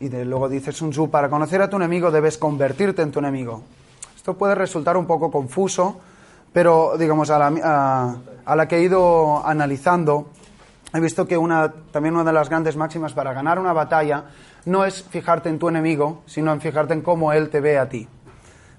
Y 0.00 0.08
de, 0.08 0.24
luego 0.24 0.48
dice 0.48 0.72
Sun 0.72 0.92
Tzu, 0.92 1.10
para 1.10 1.28
conocer 1.28 1.60
a 1.60 1.68
tu 1.68 1.76
enemigo 1.76 2.10
debes 2.10 2.38
convertirte 2.38 3.02
en 3.02 3.12
tu 3.12 3.18
enemigo. 3.18 3.62
Esto 4.16 4.32
puede 4.32 4.54
resultar 4.54 4.96
un 4.96 5.04
poco 5.04 5.30
confuso, 5.30 6.00
pero 6.54 6.96
digamos, 6.98 7.28
a 7.28 7.50
la 7.50 8.66
que 8.66 8.76
he 8.78 8.82
ido 8.82 9.46
analizando, 9.46 10.30
he 10.92 11.00
visto 11.00 11.26
que 11.26 11.36
una, 11.36 11.72
también 11.92 12.14
una 12.14 12.24
de 12.24 12.32
las 12.32 12.48
grandes 12.48 12.76
máximas 12.76 13.12
para 13.12 13.32
ganar 13.32 13.58
una 13.58 13.72
batalla 13.72 14.24
no 14.64 14.84
es 14.84 15.02
fijarte 15.02 15.48
en 15.48 15.58
tu 15.58 15.68
enemigo, 15.68 16.22
sino 16.26 16.52
en 16.52 16.60
fijarte 16.60 16.94
en 16.94 17.02
cómo 17.02 17.32
él 17.32 17.48
te 17.48 17.60
ve 17.60 17.78
a 17.78 17.88
ti. 17.88 18.08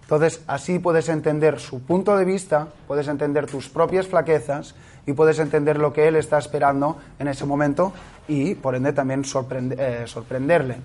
Entonces, 0.01 0.41
así 0.45 0.79
puedes 0.79 1.07
entender 1.07 1.59
su 1.59 1.81
punto 1.83 2.17
de 2.17 2.25
vista, 2.25 2.67
puedes 2.85 3.07
entender 3.07 3.45
tus 3.45 3.69
propias 3.69 4.07
flaquezas 4.07 4.75
y 5.05 5.13
puedes 5.13 5.39
entender 5.39 5.79
lo 5.79 5.93
que 5.93 6.09
él 6.09 6.17
está 6.17 6.37
esperando 6.37 6.97
en 7.17 7.29
ese 7.29 7.45
momento 7.45 7.93
y, 8.27 8.55
por 8.55 8.75
ende, 8.75 8.91
también 8.91 9.23
eh, 9.23 10.03
sorprenderle. 10.05 10.77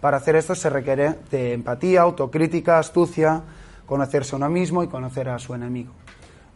Para 0.00 0.16
hacer 0.16 0.36
esto 0.36 0.54
se 0.54 0.70
requiere 0.70 1.14
de 1.30 1.52
empatía, 1.52 2.02
autocrítica, 2.02 2.78
astucia, 2.78 3.42
conocerse 3.86 4.34
a 4.34 4.36
uno 4.36 4.48
mismo 4.48 4.82
y 4.82 4.88
conocer 4.88 5.28
a 5.28 5.38
su 5.38 5.54
enemigo. 5.54 5.92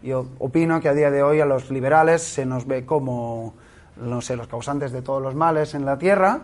Yo 0.02 0.26
opino 0.38 0.80
que 0.80 0.88
a 0.88 0.94
día 0.94 1.10
de 1.10 1.22
hoy 1.22 1.40
a 1.40 1.46
los 1.46 1.70
liberales 1.70 2.22
se 2.22 2.46
nos 2.46 2.66
ve 2.66 2.86
como, 2.86 3.54
no 4.00 4.20
sé, 4.20 4.36
los 4.36 4.48
causantes 4.48 4.92
de 4.92 5.02
todos 5.02 5.22
los 5.22 5.34
males 5.34 5.74
en 5.74 5.84
la 5.84 5.98
tierra 5.98 6.40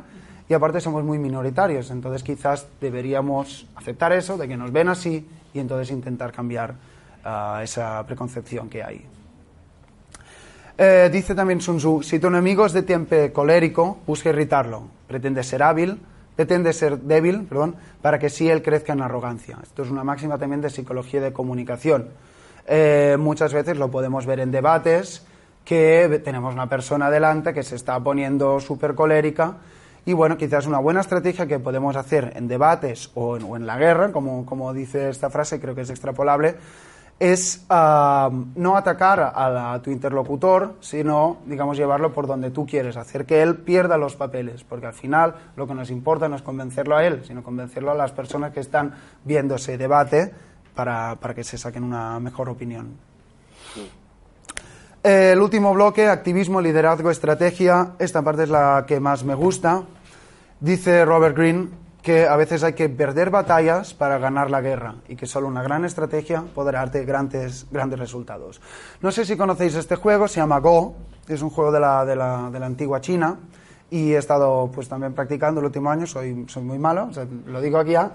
y 0.48 0.54
aparte 0.54 0.80
somos 0.80 1.04
muy 1.04 1.18
minoritarios, 1.18 1.90
entonces 1.90 2.22
quizás 2.22 2.66
deberíamos 2.80 3.66
aceptar 3.76 4.12
eso, 4.12 4.36
de 4.36 4.46
que 4.46 4.56
nos 4.56 4.72
ven 4.72 4.88
así 4.88 5.26
y 5.54 5.58
entonces 5.58 5.90
intentar 5.90 6.32
cambiar 6.32 6.74
ah, 7.24 7.60
esa 7.62 8.04
preconcepción 8.06 8.68
que 8.68 8.82
hay. 8.82 9.06
Eh, 10.76 11.08
dice 11.12 11.34
también 11.34 11.60
Sun 11.60 11.78
Tzu, 11.78 12.02
si 12.02 12.18
tu 12.18 12.26
enemigo 12.26 12.66
es 12.66 12.72
de 12.72 12.82
tiempo 12.82 13.16
colérico, 13.32 13.98
busca 14.06 14.30
irritarlo, 14.30 14.88
pretende 15.06 15.44
ser 15.44 15.62
hábil, 15.62 16.00
pretende 16.34 16.72
ser 16.72 16.98
débil, 16.98 17.44
perdón, 17.44 17.76
para 18.02 18.18
que 18.18 18.28
sí 18.28 18.50
él 18.50 18.60
crezca 18.60 18.92
en 18.92 19.00
arrogancia. 19.00 19.58
Esto 19.62 19.82
es 19.82 19.90
una 19.90 20.02
máxima 20.02 20.36
también 20.36 20.60
de 20.60 20.70
psicología 20.70 21.20
de 21.20 21.32
comunicación. 21.32 22.08
Eh, 22.66 23.16
muchas 23.20 23.52
veces 23.54 23.76
lo 23.78 23.90
podemos 23.90 24.26
ver 24.26 24.40
en 24.40 24.50
debates, 24.50 25.24
que 25.64 26.20
tenemos 26.24 26.54
una 26.54 26.68
persona 26.68 27.10
delante 27.10 27.54
que 27.54 27.62
se 27.62 27.76
está 27.76 27.98
poniendo 28.00 28.60
súper 28.60 28.94
colérica 28.94 29.56
y 30.06 30.12
bueno, 30.12 30.36
quizás 30.36 30.66
una 30.66 30.78
buena 30.78 31.00
estrategia 31.00 31.46
que 31.46 31.58
podemos 31.58 31.96
hacer 31.96 32.32
en 32.36 32.46
debates 32.46 33.10
o 33.14 33.36
en, 33.36 33.66
la 33.66 33.78
guerra, 33.78 34.12
como, 34.12 34.44
como, 34.44 34.72
dice 34.74 35.08
esta 35.08 35.30
frase, 35.30 35.60
creo 35.60 35.74
que 35.74 35.80
es 35.80 35.90
extrapolable, 35.90 36.56
es 37.18 37.64
ah, 37.70 38.30
no 38.54 38.76
atacar 38.76 39.32
a, 39.34 39.80
tu 39.82 39.90
interlocutor, 39.90 40.74
sino, 40.80 41.38
digamos, 41.46 41.78
llevarlo 41.78 42.12
por 42.12 42.26
donde 42.26 42.50
tú 42.50 42.66
quieres, 42.66 42.98
hacer 42.98 43.24
que 43.24 43.40
él 43.40 43.56
pierda 43.56 43.96
los 43.96 44.14
papeles, 44.14 44.62
porque 44.62 44.86
al 44.86 44.94
final 44.94 45.36
lo 45.56 45.66
que 45.66 45.74
nos 45.74 45.90
importa 45.90 46.28
no 46.28 46.36
es 46.36 46.42
convencerlo 46.42 46.96
a 46.96 47.06
él, 47.06 47.22
sino 47.24 47.42
convencerlo 47.42 47.90
a 47.90 47.94
las 47.94 48.12
personas 48.12 48.52
que 48.52 48.60
están 48.60 48.94
viendo 49.24 49.54
ese 49.54 49.78
debate 49.78 50.34
para, 50.74 51.16
para 51.16 51.34
que 51.34 51.44
se 51.44 51.56
saquen 51.56 51.82
una 51.82 52.20
mejor 52.20 52.50
opinión. 52.50 52.98
El 55.04 55.38
último 55.38 55.74
bloque, 55.74 56.08
activismo, 56.08 56.62
liderazgo, 56.62 57.10
estrategia. 57.10 57.90
Esta 57.98 58.22
parte 58.22 58.44
es 58.44 58.48
la 58.48 58.86
que 58.88 59.00
más 59.00 59.22
me 59.22 59.34
gusta. 59.34 59.82
Dice 60.60 61.04
Robert 61.04 61.36
Greene 61.36 61.68
que 62.00 62.26
a 62.26 62.34
veces 62.36 62.62
hay 62.62 62.72
que 62.72 62.88
perder 62.88 63.28
batallas 63.28 63.92
para 63.92 64.16
ganar 64.16 64.50
la 64.50 64.62
guerra 64.62 64.94
y 65.06 65.14
que 65.16 65.26
solo 65.26 65.46
una 65.46 65.62
gran 65.62 65.84
estrategia 65.84 66.42
podrá 66.54 66.78
darte 66.78 67.04
grandes, 67.04 67.66
grandes 67.70 67.98
resultados. 67.98 68.62
No 69.02 69.12
sé 69.12 69.26
si 69.26 69.36
conocéis 69.36 69.74
este 69.74 69.96
juego, 69.96 70.26
se 70.26 70.40
llama 70.40 70.58
Go, 70.60 70.94
es 71.28 71.42
un 71.42 71.50
juego 71.50 71.70
de 71.70 71.80
la, 71.80 72.06
de 72.06 72.16
la, 72.16 72.48
de 72.50 72.58
la 72.58 72.64
antigua 72.64 73.02
China 73.02 73.36
y 73.90 74.14
he 74.14 74.16
estado 74.16 74.70
pues 74.74 74.88
también 74.88 75.12
practicando 75.12 75.60
el 75.60 75.66
último 75.66 75.90
año, 75.90 76.06
soy, 76.06 76.46
soy 76.48 76.62
muy 76.62 76.78
malo, 76.78 77.10
lo 77.46 77.60
digo 77.60 77.76
aquí 77.76 77.90
ya, 77.90 78.10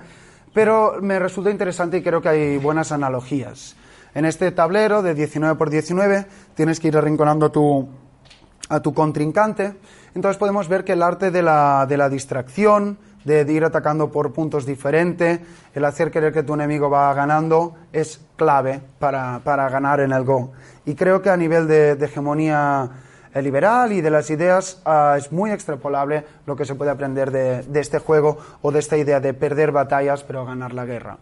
pero 0.55 0.97
me 1.01 1.19
resulta 1.19 1.51
interesante 1.51 1.97
y 1.97 2.01
creo 2.01 2.19
que 2.19 2.29
hay 2.29 2.57
buenas 2.57 2.91
analogías. 2.91 3.75
En 4.15 4.25
este 4.25 4.51
tablero 4.51 5.01
de 5.01 5.13
19 5.13 5.55
por 5.55 5.69
19 5.69 6.25
tienes 6.55 6.79
que 6.79 6.87
ir 6.87 6.97
arrinconando 6.97 7.47
a 7.47 7.51
tu, 7.51 7.87
a 8.69 8.79
tu 8.79 8.93
contrincante. 8.93 9.75
Entonces 10.15 10.37
podemos 10.37 10.67
ver 10.67 10.83
que 10.83 10.93
el 10.93 11.03
arte 11.03 11.31
de 11.31 11.43
la, 11.43 11.85
de 11.87 11.97
la 11.97 12.09
distracción, 12.09 12.97
de, 13.23 13.41
ir 13.51 13.63
atacando 13.63 14.11
por 14.11 14.33
puntos 14.33 14.65
diferentes, 14.65 15.39
el 15.75 15.85
hacer 15.85 16.11
creer 16.11 16.33
que 16.33 16.43
tu 16.43 16.53
enemigo 16.53 16.89
va 16.89 17.13
ganando, 17.13 17.75
es 17.91 18.21
clave 18.35 18.81
para, 18.97 19.39
ganar 19.43 19.99
en 19.99 20.13
el 20.13 20.23
Go. 20.23 20.53
Y 20.85 20.95
creo 20.95 21.21
que 21.21 21.29
a 21.29 21.37
nivel 21.37 21.67
de, 21.67 21.91
hegemonía 21.91 22.89
eh, 23.33 23.41
liberal 23.41 23.91
y 23.91 24.01
de 24.01 24.09
las 24.09 24.29
ideas 24.31 24.81
ah, 24.85 25.15
es 25.17 25.31
muy 25.31 25.51
extrapolable 25.51 26.25
lo 26.47 26.55
que 26.55 26.65
se 26.65 26.73
puede 26.73 26.89
aprender 26.89 27.29
de, 27.29 27.61
de 27.63 27.79
este 27.79 27.99
juego 27.99 28.37
o 28.63 28.71
de 28.71 28.79
esta 28.79 28.97
idea 28.97 29.19
de 29.19 29.35
perder 29.35 29.71
batallas 29.71 30.23
pero 30.23 30.45
ganar 30.45 30.73
la 30.73 30.85
guerra 30.85 31.17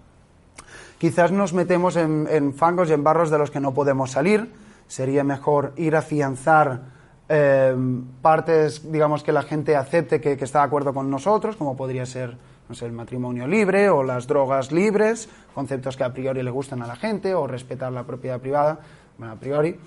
quizás 0.97 1.31
nos 1.31 1.53
metemos 1.53 1.95
en, 1.95 2.53
fangos 2.53 2.89
y 2.89 2.93
en 2.93 3.03
barros 3.03 3.29
de 3.29 3.37
los 3.37 3.51
que 3.51 3.59
no 3.59 3.73
podemos 3.73 4.11
salir. 4.11 4.51
Sería 4.87 5.23
mejor 5.23 5.73
ir 5.75 5.95
a 5.95 5.99
afianzar 5.99 6.81
em, 7.27 8.05
partes, 8.21 8.89
digamos, 8.91 9.23
que 9.23 9.31
la 9.31 9.43
gente 9.43 9.75
acepte 9.75 10.21
que, 10.21 10.33
está 10.33 10.59
de 10.59 10.65
acuerdo 10.65 10.93
con 10.93 11.09
nosotros, 11.09 11.55
como 11.55 11.75
podría 11.75 12.05
ser 12.05 12.37
no 12.69 12.75
sé, 12.75 12.85
el 12.85 12.91
matrimonio 12.91 13.47
libre 13.47 13.89
o 13.89 14.03
las 14.03 14.27
drogas 14.27 14.71
libres, 14.71 15.29
conceptos 15.53 15.95
que 15.95 16.03
a 16.03 16.13
priori 16.13 16.43
le 16.43 16.51
gustan 16.51 16.81
a 16.81 16.87
la 16.87 16.95
gente, 16.95 17.33
o 17.33 17.47
respetar 17.47 17.91
la 17.91 18.03
propiedad 18.03 18.39
privada, 18.39 18.79
bueno, 19.17 19.33
a 19.33 19.37
priori. 19.37 19.79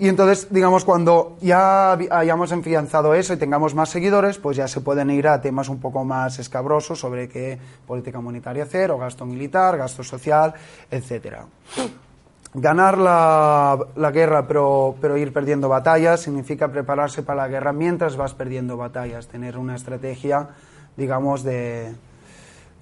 Y 0.00 0.08
entonces, 0.08 0.48
digamos, 0.50 0.86
cuando 0.86 1.36
ya 1.42 1.92
hayamos 1.92 2.52
enfianzado 2.52 3.12
eso 3.12 3.34
y 3.34 3.36
tengamos 3.36 3.74
más 3.74 3.90
seguidores, 3.90 4.38
pues 4.38 4.56
ya 4.56 4.66
se 4.66 4.80
pueden 4.80 5.10
ir 5.10 5.28
a 5.28 5.42
temas 5.42 5.68
un 5.68 5.78
poco 5.78 6.06
más 6.06 6.38
escabrosos 6.38 6.98
sobre 6.98 7.28
qué 7.28 7.58
política 7.86 8.18
monetaria 8.18 8.62
hacer, 8.62 8.90
o 8.92 8.96
gasto 8.96 9.26
militar, 9.26 9.76
gasto 9.76 10.02
social, 10.02 10.54
etcétera. 10.90 11.44
Ganar 12.54 12.96
la, 12.96 13.78
la 13.94 14.10
guerra 14.10 14.46
pero, 14.46 14.94
pero, 15.02 15.18
ir 15.18 15.34
perdiendo 15.34 15.68
batallas 15.68 16.20
significa 16.20 16.68
prepararse 16.68 17.22
para 17.22 17.42
la 17.42 17.48
guerra 17.48 17.74
mientras 17.74 18.16
vas 18.16 18.32
perdiendo 18.32 18.78
batallas, 18.78 19.28
tener 19.28 19.58
una 19.58 19.76
estrategia, 19.76 20.48
digamos, 20.96 21.42
de, 21.42 21.94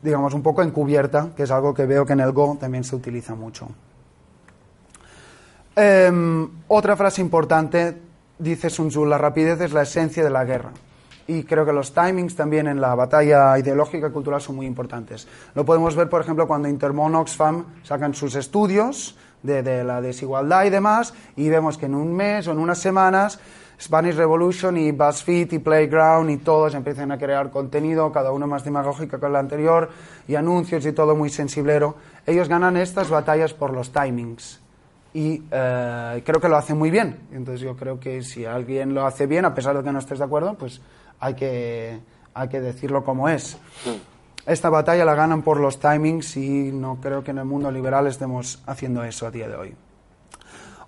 digamos, 0.02 0.34
un 0.34 0.42
poco 0.44 0.62
encubierta, 0.62 1.30
que 1.36 1.42
es 1.42 1.50
algo 1.50 1.74
que 1.74 1.84
veo 1.84 2.06
que 2.06 2.12
en 2.12 2.20
el 2.20 2.30
Go 2.30 2.56
también 2.60 2.84
se 2.84 2.94
utiliza 2.94 3.34
mucho. 3.34 3.70
Em, 5.80 6.48
otra 6.66 6.96
frase 6.96 7.20
importante, 7.20 7.96
dice 8.36 8.68
Sun 8.68 8.88
Tzu, 8.88 9.04
la 9.04 9.16
rapidez 9.16 9.60
es 9.60 9.72
la 9.72 9.82
esencia 9.82 10.24
de 10.24 10.30
la 10.30 10.44
guerra. 10.44 10.72
Y 11.28 11.44
creo 11.44 11.64
que 11.64 11.72
los 11.72 11.94
timings 11.94 12.34
también 12.34 12.66
en 12.66 12.80
la 12.80 12.96
batalla 12.96 13.56
ideológica 13.56 14.08
y 14.08 14.10
cultural 14.10 14.40
son 14.40 14.56
muy 14.56 14.66
importantes. 14.66 15.28
Lo 15.54 15.64
podemos 15.64 15.94
ver, 15.94 16.08
por 16.08 16.20
ejemplo, 16.20 16.48
cuando 16.48 16.66
Intermon 16.66 17.14
Oxfam 17.14 17.64
sacan 17.84 18.12
sus 18.12 18.34
estudios 18.34 19.16
de, 19.44 19.84
la 19.84 20.00
desigualdad 20.00 20.64
y 20.64 20.70
demás, 20.70 21.14
y 21.36 21.48
vemos 21.48 21.78
que 21.78 21.86
en 21.86 21.94
un 21.94 22.12
mes 22.12 22.48
o 22.48 22.50
en 22.50 22.58
unas 22.58 22.78
semanas 22.78 23.38
Spanish 23.80 24.16
Revolution 24.16 24.76
y 24.76 24.90
BuzzFeed 24.90 25.52
y 25.52 25.58
Playground 25.60 26.28
y 26.28 26.38
todos 26.38 26.74
empiezan 26.74 27.12
a 27.12 27.18
crear 27.18 27.52
contenido, 27.52 28.10
cada 28.10 28.32
uno 28.32 28.48
más 28.48 28.64
demagógico 28.64 29.20
que 29.20 29.26
el 29.26 29.36
anterior, 29.36 29.90
y 30.26 30.34
anuncios 30.34 30.84
y 30.86 30.90
todo 30.90 31.14
muy 31.14 31.30
sensiblero. 31.30 31.94
Ellos 32.26 32.48
ganan 32.48 32.76
estas 32.76 33.10
batallas 33.10 33.54
por 33.54 33.72
los 33.72 33.92
timings 33.92 34.58
y 35.14 35.42
eh, 35.50 36.22
creo 36.24 36.40
que 36.40 36.48
lo 36.48 36.56
hace 36.56 36.74
muy 36.74 36.90
bien. 36.90 37.18
Entonces 37.32 37.60
yo 37.60 37.76
creo 37.76 37.98
que 37.98 38.22
si 38.22 38.44
alguien 38.44 38.94
lo 38.94 39.06
hace 39.06 39.26
bien, 39.26 39.44
a 39.44 39.54
pesar 39.54 39.76
de 39.76 39.82
que 39.82 39.92
no 39.92 39.98
estés 39.98 40.18
de 40.18 40.24
acuerdo, 40.24 40.54
pues 40.54 40.80
hay 41.20 41.34
que, 41.34 41.98
hay 42.34 42.48
que 42.48 42.60
decirlo 42.60 43.04
como 43.04 43.28
es. 43.28 43.58
Esta 44.46 44.70
batalla 44.70 45.04
la 45.04 45.14
ganan 45.14 45.42
por 45.42 45.60
los 45.60 45.78
timings 45.78 46.36
y 46.36 46.72
no 46.72 46.98
creo 47.00 47.22
que 47.22 47.32
en 47.32 47.38
el 47.38 47.44
mundo 47.44 47.70
liberal 47.70 48.06
estemos 48.06 48.62
haciendo 48.66 49.04
eso 49.04 49.26
a 49.26 49.30
día 49.30 49.48
de 49.48 49.56
hoy. 49.56 49.74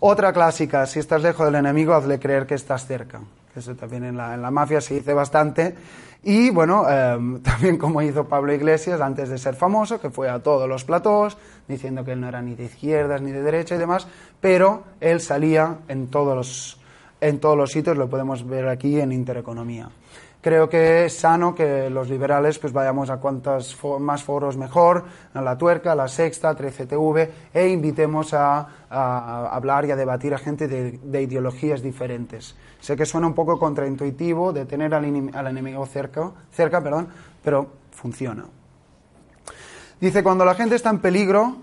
Otra 0.00 0.32
clásica, 0.32 0.86
si 0.86 0.98
estás 0.98 1.22
lejos 1.22 1.44
del 1.44 1.56
enemigo, 1.56 1.92
hazle 1.92 2.18
creer 2.18 2.46
que 2.46 2.54
estás 2.54 2.86
cerca. 2.86 3.20
Eso 3.54 3.74
también 3.74 4.04
en 4.04 4.16
la, 4.16 4.34
en 4.34 4.40
la 4.40 4.50
mafia 4.50 4.80
se 4.80 4.94
dice 4.94 5.12
bastante. 5.12 5.74
Y 6.22 6.50
bueno, 6.50 6.88
em, 6.88 7.40
también 7.42 7.78
como 7.78 8.02
hizo 8.02 8.24
Pablo 8.26 8.52
Iglesias 8.52 9.00
antes 9.00 9.28
de 9.28 9.38
ser 9.38 9.54
famoso, 9.54 10.00
que 10.00 10.10
fue 10.10 10.28
a 10.28 10.38
todos 10.42 10.68
los 10.68 10.84
platós 10.84 11.36
diciendo 11.70 12.04
que 12.04 12.12
él 12.12 12.20
no 12.20 12.28
era 12.28 12.42
ni 12.42 12.54
de 12.54 12.64
izquierdas 12.64 13.22
ni 13.22 13.32
de 13.32 13.42
derecha 13.42 13.76
y 13.76 13.78
demás, 13.78 14.06
pero 14.40 14.84
él 15.00 15.20
salía 15.20 15.78
en 15.88 16.08
todos 16.08 16.36
los, 16.36 16.80
en 17.20 17.40
todos 17.40 17.56
los 17.56 17.70
sitios, 17.70 17.96
lo 17.96 18.10
podemos 18.10 18.46
ver 18.46 18.68
aquí 18.68 19.00
en 19.00 19.12
Intereconomía 19.12 19.88
creo 20.40 20.68
que 20.68 21.04
es 21.04 21.18
sano 21.18 21.54
que 21.54 21.90
los 21.90 22.08
liberales 22.08 22.58
pues 22.58 22.72
vayamos 22.72 23.10
a 23.10 23.18
cuantos 23.18 23.76
más 24.00 24.22
foros 24.22 24.56
mejor, 24.56 25.04
a 25.34 25.42
la 25.42 25.56
tuerca, 25.56 25.92
a 25.92 25.94
la 25.94 26.08
sexta, 26.08 26.50
a 26.50 26.56
13TV, 26.56 27.28
e 27.52 27.68
invitemos 27.68 28.32
a, 28.34 28.66
hablar 28.90 29.84
y 29.84 29.90
a 29.90 29.96
debatir 29.96 30.34
a 30.34 30.38
gente 30.38 30.66
de, 30.66 31.22
ideologías 31.22 31.82
diferentes. 31.82 32.56
Sé 32.80 32.96
que 32.96 33.06
suena 33.06 33.26
un 33.26 33.34
poco 33.34 33.58
contraintuitivo 33.58 34.52
de 34.52 34.64
tener 34.64 34.94
al, 34.94 35.04
enemigo 35.04 35.86
cerca, 35.86 36.30
cerca 36.50 36.82
perdón, 36.82 37.08
pero 37.42 37.68
funciona. 37.92 38.44
Dice, 40.00 40.22
cuando 40.22 40.46
la 40.46 40.54
gente 40.54 40.76
está 40.76 40.88
en 40.88 40.98
peligro, 40.98 41.56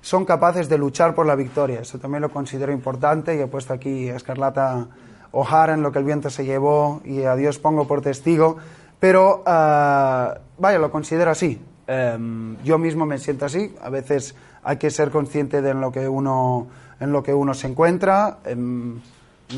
son 0.00 0.24
capaces 0.24 0.68
de 0.68 0.78
luchar 0.78 1.14
por 1.14 1.26
la 1.26 1.34
victoria. 1.34 1.80
Eso 1.80 1.98
también 1.98 2.22
lo 2.22 2.30
considero 2.30 2.72
importante 2.72 3.34
y 3.34 3.40
he 3.40 3.46
puesto 3.48 3.72
aquí 3.72 4.08
a 4.08 4.16
Escarlata 4.16 4.86
O'Hara 5.32 5.74
en 5.74 5.82
lo 5.82 5.90
que 5.90 5.98
el 5.98 6.04
viento 6.04 6.30
se 6.30 6.44
llevó 6.44 7.00
y 7.04 7.22
a 7.22 7.34
Dios 7.34 7.58
pongo 7.58 7.86
por 7.86 8.02
testigo, 8.02 8.58
Pero, 9.00 9.42
ah, 9.46 10.38
vaya, 10.58 10.78
lo 10.78 10.92
considero 10.92 11.32
así. 11.32 11.60
Em, 11.88 12.56
yo 12.62 12.78
mismo 12.78 13.04
me 13.04 13.18
siento 13.18 13.46
así. 13.46 13.74
A 13.82 13.90
veces 13.90 14.36
hay 14.62 14.76
que 14.76 14.90
ser 14.90 15.10
consciente 15.10 15.60
de 15.60 15.70
en 15.70 15.80
lo 15.80 15.90
que 15.90 16.08
uno, 16.08 16.68
en 17.00 17.10
lo 17.10 17.20
que 17.20 17.34
uno 17.34 17.52
se 17.52 17.66
encuentra. 17.66 18.38
Em, 18.44 19.00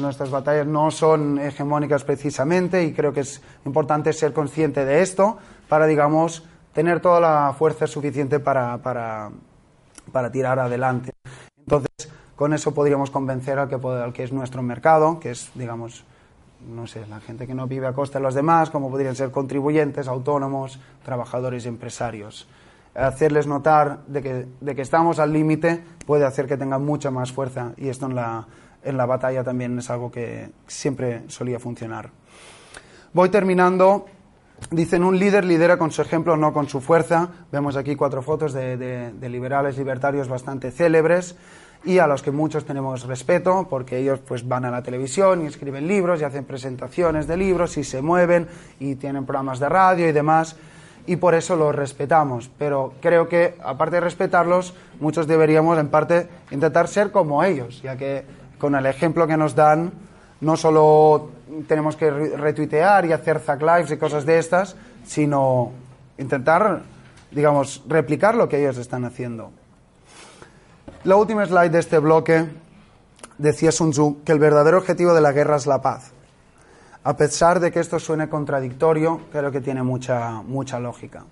nuestras 0.01 0.31
batallas 0.31 0.67
no 0.67 0.91
son 0.91 1.39
hegemónicas 1.39 2.05
precisamente 2.05 2.85
y 2.85 2.95
creo 2.95 3.13
que 3.13 3.21
es 3.21 3.43
importante 3.67 4.15
ser 4.15 4.33
consciente 4.33 4.87
de 4.87 5.03
esto 5.03 5.37
para, 5.69 5.87
digamos, 5.87 6.43
tener 6.75 7.01
toda 7.01 7.21
la 7.21 7.55
fuerza 7.57 7.87
suficiente 7.87 8.41
para, 8.41 8.79
para, 8.79 9.31
para 10.13 10.31
tirar 10.31 10.59
adelante. 10.59 11.13
Entonces, 11.57 12.11
con 12.37 12.53
eso 12.53 12.75
podríamos 12.75 13.11
convencer 13.11 13.59
al 13.59 13.69
que, 13.69 13.77
al 13.77 14.13
que 14.13 14.25
es 14.25 14.33
nuestro 14.33 14.63
mercado, 14.63 15.21
que 15.21 15.31
es, 15.31 15.51
digamos, 15.55 16.05
no 16.69 16.87
sé, 16.87 17.07
la 17.07 17.21
gente 17.21 17.47
que 17.47 17.55
no 17.55 17.67
vive 17.67 17.87
a 17.87 17.93
costa 17.93 18.19
de 18.19 18.25
los 18.25 18.35
demás, 18.35 18.71
como 18.71 18.91
podrían 18.91 19.15
ser 19.15 19.31
contribuyentes, 19.31 20.09
autónomos, 20.09 20.81
trabajadores 21.05 21.65
y 21.65 21.69
empresarios. 21.69 22.49
Hacerles 22.95 23.47
notar 23.47 24.01
de 24.07 24.23
que, 24.23 24.47
de 24.61 24.75
que 24.75 24.83
estamos 24.83 25.19
al 25.19 25.33
límite 25.33 25.83
puede 26.07 26.25
hacer 26.25 26.47
que 26.47 26.57
tengan 26.57 26.85
mucha 26.85 27.11
más 27.11 27.33
fuerza 27.33 27.73
y 27.77 27.89
esto 27.89 28.07
en 28.07 28.15
la, 28.15 28.47
en 28.85 28.97
la 28.97 29.07
batalla 29.07 29.43
también 29.43 29.79
es 29.79 29.91
algo 29.91 30.11
que 30.11 30.51
siempre 30.67 31.23
solía 31.29 31.59
funcionar. 31.59 32.11
Voy 33.13 33.29
terminando. 33.29 34.07
Dicen, 34.71 35.05
un 35.05 35.19
líder 35.19 35.45
lidera 35.45 35.77
con 35.79 35.91
su 35.91 36.03
ejemplo, 36.03 36.37
no 36.37 36.53
con 36.53 36.69
su 36.69 36.81
fuerza. 36.81 37.29
Vemos 37.53 37.77
aquí 37.77 37.97
cuatro 37.97 38.23
fotos 38.23 38.53
de, 38.53 39.13
liberales 39.23 39.77
libertarios 39.77 40.29
bastante 40.29 40.71
célebres 40.71 41.37
y 41.85 41.99
a 41.99 42.07
los 42.07 42.23
que 42.23 42.31
muchos 42.31 42.65
tenemos 42.65 43.05
respeto 43.07 43.67
porque 43.69 43.99
ellos 43.99 44.21
pues 44.27 44.49
van 44.49 44.65
a 44.65 44.71
la 44.71 44.83
televisión 44.83 45.43
y 45.43 45.47
escriben 45.47 45.87
libros 45.87 46.21
y 46.21 46.25
hacen 46.25 46.45
presentaciones 46.45 47.27
de 47.27 47.37
libros 47.37 47.77
y 47.77 47.85
se 47.85 48.01
mueven 48.01 48.49
y 48.81 48.95
tienen 48.95 49.27
programas 49.27 49.61
de 49.61 49.69
radio 49.69 50.09
y 50.09 50.13
demás 50.13 50.57
y 51.07 51.17
por 51.17 51.35
eso 51.35 51.57
los 51.57 51.75
respetamos. 51.75 52.51
Pero 52.57 52.95
creo 53.03 53.29
que 53.29 53.57
aparte 53.63 53.97
de 53.97 54.01
respetarlos, 54.01 54.75
muchos 54.99 55.27
deberíamos 55.27 55.79
en 55.79 55.89
parte 55.89 56.29
intentar 56.51 56.89
ser 56.89 57.11
como 57.11 57.45
ellos, 57.45 57.83
ya 57.83 57.97
que 57.97 58.25
con 58.59 58.75
el 58.75 58.87
ejemplo 58.87 59.27
que 59.27 59.37
nos 59.37 59.55
dan 59.55 59.93
no 60.41 60.57
solo 60.57 61.31
tenemos 61.67 61.97
que 61.97 62.11
retuitear 62.11 63.07
y 63.07 63.13
hacer 63.13 63.41
zack 63.41 63.61
lives 63.61 63.91
y 63.91 63.97
cosas 63.97 64.25
de 64.25 64.39
estas, 64.39 64.77
sino 65.05 65.73
intentar, 66.19 66.83
digamos, 67.31 67.83
replicar 67.87 68.35
lo 68.35 68.49
que 68.49 68.61
ellos 68.61 68.79
están 68.79 69.05
haciendo. 69.05 69.51
La 71.05 71.17
última 71.17 71.45
slide 71.45 71.71
de 71.71 71.81
este 71.81 71.99
bloque 71.99 72.47
decía 73.39 73.73
Sun 73.73 73.91
Tzu 73.91 74.23
que 74.25 74.33
el 74.33 74.39
verdadero 74.39 74.79
objetivo 74.79 75.13
de 75.13 75.21
la 75.21 75.33
guerra 75.33 75.57
es 75.57 75.67
la 75.67 75.83
paz. 75.83 76.13
A 77.03 77.17
pesar 77.17 77.61
de 77.61 77.71
que 77.71 77.81
esto 77.81 77.99
suene 77.99 78.29
contradictorio, 78.29 79.21
creo 79.31 79.51
que 79.51 79.61
tiene 79.61 79.83
mucha, 79.83 80.41
mucha 80.43 80.81
lógica. 80.81 81.25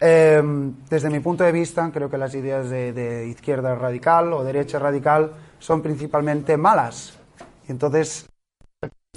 Em, 0.00 0.74
desde 0.90 1.08
mi 1.08 1.20
punto 1.20 1.44
de 1.44 1.52
vista, 1.52 1.90
creo 1.92 2.10
que 2.10 2.18
las 2.18 2.34
ideas 2.34 2.68
de, 2.68 3.26
izquierda 3.28 3.74
radical 3.74 4.32
o 4.32 4.44
derecha 4.44 4.78
radical 4.78 5.32
son 5.58 5.80
principalmente 5.80 6.56
malas. 6.58 7.18
Y 7.66 7.72
entonces, 7.72 8.28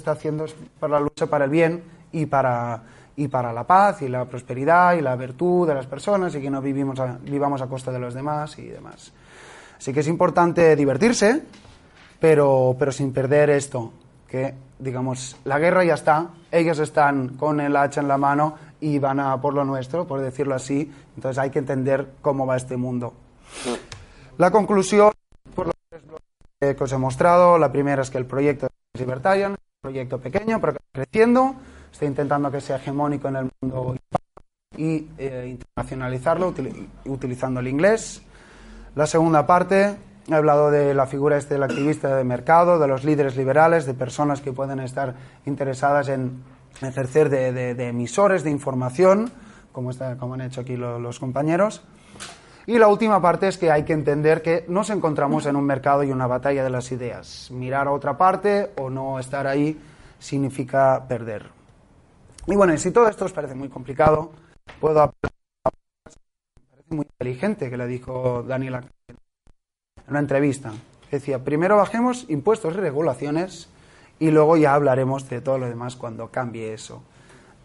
está 0.08 0.18
haciendo 0.18 0.46
es 0.46 0.54
para 0.80 0.94
la 0.94 1.00
lucha 1.00 1.26
para 1.26 1.44
el 1.44 1.50
bien 1.50 1.82
y 2.12 2.24
para, 2.26 2.82
y 3.16 3.28
para 3.28 3.52
la 3.52 3.64
paz 3.64 4.00
y 4.00 4.08
la 4.08 4.24
prosperidad 4.24 4.94
y 4.94 5.02
la 5.02 5.14
virtud 5.16 5.68
de 5.68 5.74
las 5.74 5.86
personas 5.86 6.34
y 6.34 6.40
que 6.40 6.50
no 6.50 6.62
vivimos 6.62 6.98
vivamos 7.22 7.60
a 7.60 7.66
costa 7.66 7.92
de 7.92 7.98
los 7.98 8.14
demás 8.14 8.58
y 8.58 8.68
demás. 8.68 9.12
Así 9.76 9.92
que 9.92 10.00
es 10.00 10.08
importante 10.08 10.74
divertirse, 10.76 11.42
pero, 12.18 12.74
pero 12.78 12.90
sin 12.90 13.12
perder 13.12 13.50
esto, 13.50 13.92
que 14.26 14.54
digamos, 14.78 15.36
la 15.44 15.58
guerra 15.58 15.84
ya 15.84 15.94
está, 15.94 16.28
ellos 16.50 16.78
están 16.78 17.36
con 17.36 17.60
el 17.60 17.76
hacha 17.76 18.00
en 18.00 18.08
la 18.08 18.16
mano 18.16 18.54
y 18.80 18.98
van 18.98 19.20
a 19.20 19.38
por 19.40 19.52
lo 19.52 19.64
nuestro, 19.64 20.06
por 20.06 20.20
decirlo 20.20 20.54
así, 20.54 20.90
entonces 21.16 21.38
hay 21.38 21.50
que 21.50 21.58
entender 21.58 22.14
cómo 22.22 22.46
va 22.46 22.56
este 22.56 22.76
mundo. 22.76 23.12
La 24.38 24.50
conclusión, 24.50 25.12
por 25.54 25.66
los 25.66 25.74
tres 25.90 26.76
que 26.76 26.84
os 26.84 26.92
he 26.92 26.98
mostrado, 26.98 27.58
la 27.58 27.70
primera 27.70 28.02
es 28.02 28.10
que 28.10 28.18
el 28.18 28.26
proyecto 28.26 28.66
es 28.66 29.00
Libertarian, 29.00 29.52
un 29.52 29.67
proyecto 29.88 30.20
pequeño, 30.20 30.60
pero 30.60 30.74
que 30.74 30.78
está 30.78 30.92
creciendo, 30.92 31.54
está 31.90 32.04
intentando 32.04 32.50
que 32.50 32.60
sea 32.60 32.76
hegemónico 32.76 33.28
en 33.28 33.36
el 33.36 33.50
mundo 33.60 33.96
y 34.76 35.08
eh, 35.16 35.56
internacionalizarlo 35.56 36.54
utilizando 37.06 37.60
el 37.60 37.68
inglés. 37.68 38.20
La 38.94 39.06
segunda 39.06 39.46
parte, 39.46 39.96
he 40.28 40.34
hablado 40.34 40.70
de 40.70 40.92
la 40.92 41.06
figura 41.06 41.38
este 41.38 41.54
del 41.54 41.62
activista 41.62 42.16
de 42.16 42.24
mercado, 42.24 42.78
de 42.78 42.86
los 42.86 43.02
líderes 43.02 43.34
liberales, 43.36 43.86
de 43.86 43.94
personas 43.94 44.42
que 44.42 44.52
pueden 44.52 44.78
estar 44.80 45.14
interesadas 45.46 46.10
en 46.10 46.42
ejercer 46.82 47.30
de, 47.30 47.70
emisores 47.88 48.44
de 48.44 48.50
información, 48.50 49.32
como 49.72 49.90
han 50.34 50.40
hecho 50.42 50.60
aquí 50.60 50.76
los 50.76 51.18
compañeros. 51.18 51.82
Y 52.68 52.78
la 52.78 52.88
última 52.88 53.18
parte 53.22 53.48
es 53.48 53.56
que 53.56 53.70
hay 53.70 53.84
que 53.84 53.94
entender 53.94 54.42
que 54.42 54.66
nos 54.68 54.90
encontramos 54.90 55.46
en 55.46 55.56
un 55.56 55.64
mercado 55.64 56.04
y 56.04 56.12
una 56.12 56.26
batalla 56.26 56.62
de 56.62 56.68
las 56.68 56.92
ideas. 56.92 57.50
Mirar 57.50 57.86
a 57.86 57.92
otra 57.92 58.18
parte 58.18 58.72
o 58.76 58.90
no 58.90 59.18
estar 59.18 59.46
ahí 59.46 59.80
significa 60.18 61.02
perder. 61.08 61.46
Y 62.46 62.56
bueno, 62.56 62.74
y 62.74 62.78
si 62.78 62.90
todo 62.90 63.08
esto 63.08 63.24
os 63.24 63.32
parece 63.32 63.54
muy 63.54 63.70
complicado, 63.70 64.32
puedo 64.80 65.14
muy 66.90 67.06
inteligente 67.06 67.70
que 67.70 67.78
le 67.78 67.86
dijo 67.86 68.42
Daniela 68.42 68.84
en 69.08 69.16
una 70.06 70.18
entrevista. 70.18 70.70
Decía, 71.10 71.42
primero 71.42 71.78
bajemos 71.78 72.26
impuestos 72.28 72.74
y 72.74 72.76
regulaciones 72.76 73.70
y 74.18 74.30
luego 74.30 74.58
ya 74.58 74.74
hablaremos 74.74 75.26
de 75.30 75.40
todo 75.40 75.56
lo 75.56 75.70
demás 75.70 75.96
cuando 75.96 76.30
cambie 76.30 76.74
eso. 76.74 77.02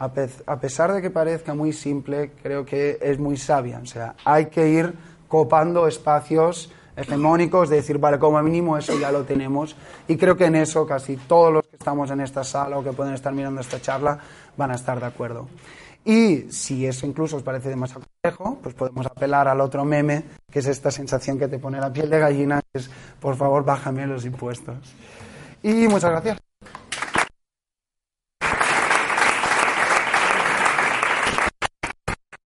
A, 0.04 0.60
pesar 0.60 0.92
de 0.92 1.02
que 1.02 1.10
parezca 1.10 1.54
muy 1.54 1.72
simple, 1.72 2.32
creo 2.42 2.66
que 2.66 2.98
es 3.02 3.20
muy 3.20 3.38
sabia. 3.38 3.80
O 3.82 3.86
sea, 3.86 4.16
hay 4.26 4.48
que 4.48 4.68
ir 4.68 4.94
copando 5.28 5.88
espacios 5.88 6.72
hegemónicos, 6.96 7.70
de 7.70 7.78
decir, 7.78 7.98
vale, 7.98 8.20
como 8.20 8.42
mínimo 8.44 8.78
eso 8.78 9.00
ya 9.00 9.12
lo 9.12 9.24
tenemos. 9.24 9.76
Y 10.08 10.18
creo 10.18 10.36
que 10.36 10.46
en 10.46 10.56
eso 10.56 10.86
casi 10.86 11.16
todos 11.16 11.54
los 11.54 11.68
que 11.68 11.78
estamos 11.78 12.12
en 12.12 12.20
esta 12.20 12.44
sala 12.44 12.78
o 12.78 12.84
que 12.84 12.92
pueden 12.92 13.14
estar 13.14 13.34
mirando 13.34 13.62
esta 13.62 13.82
charla 13.82 14.20
van 14.58 14.72
a 14.72 14.76
estar 14.76 15.00
de 15.00 15.06
acuerdo. 15.06 15.48
Y 16.06 16.52
si 16.52 16.86
eso 16.86 17.08
incluso 17.08 17.38
os 17.38 17.44
parece 17.44 17.70
demasiado 17.70 18.04
complejo, 18.06 18.60
pues 18.62 18.76
podemos 18.76 19.06
apelar 19.06 19.48
al 19.48 19.62
otro 19.62 19.86
meme, 19.86 20.26
que 20.52 20.60
es 20.60 20.68
esta 20.68 20.92
sensación 20.92 21.40
que 21.40 21.48
te 21.48 21.60
pone 21.60 21.80
la 21.80 21.94
piel 21.94 22.10
de 22.10 22.20
gallina, 22.20 22.62
que 22.62 22.80
es, 22.80 22.90
por 23.22 23.38
favor, 23.38 23.64
bájame 23.64 24.06
los 24.06 24.26
impuestos. 24.26 24.76
Y 25.64 25.88
muchas 25.88 26.12
gracias. 26.12 26.53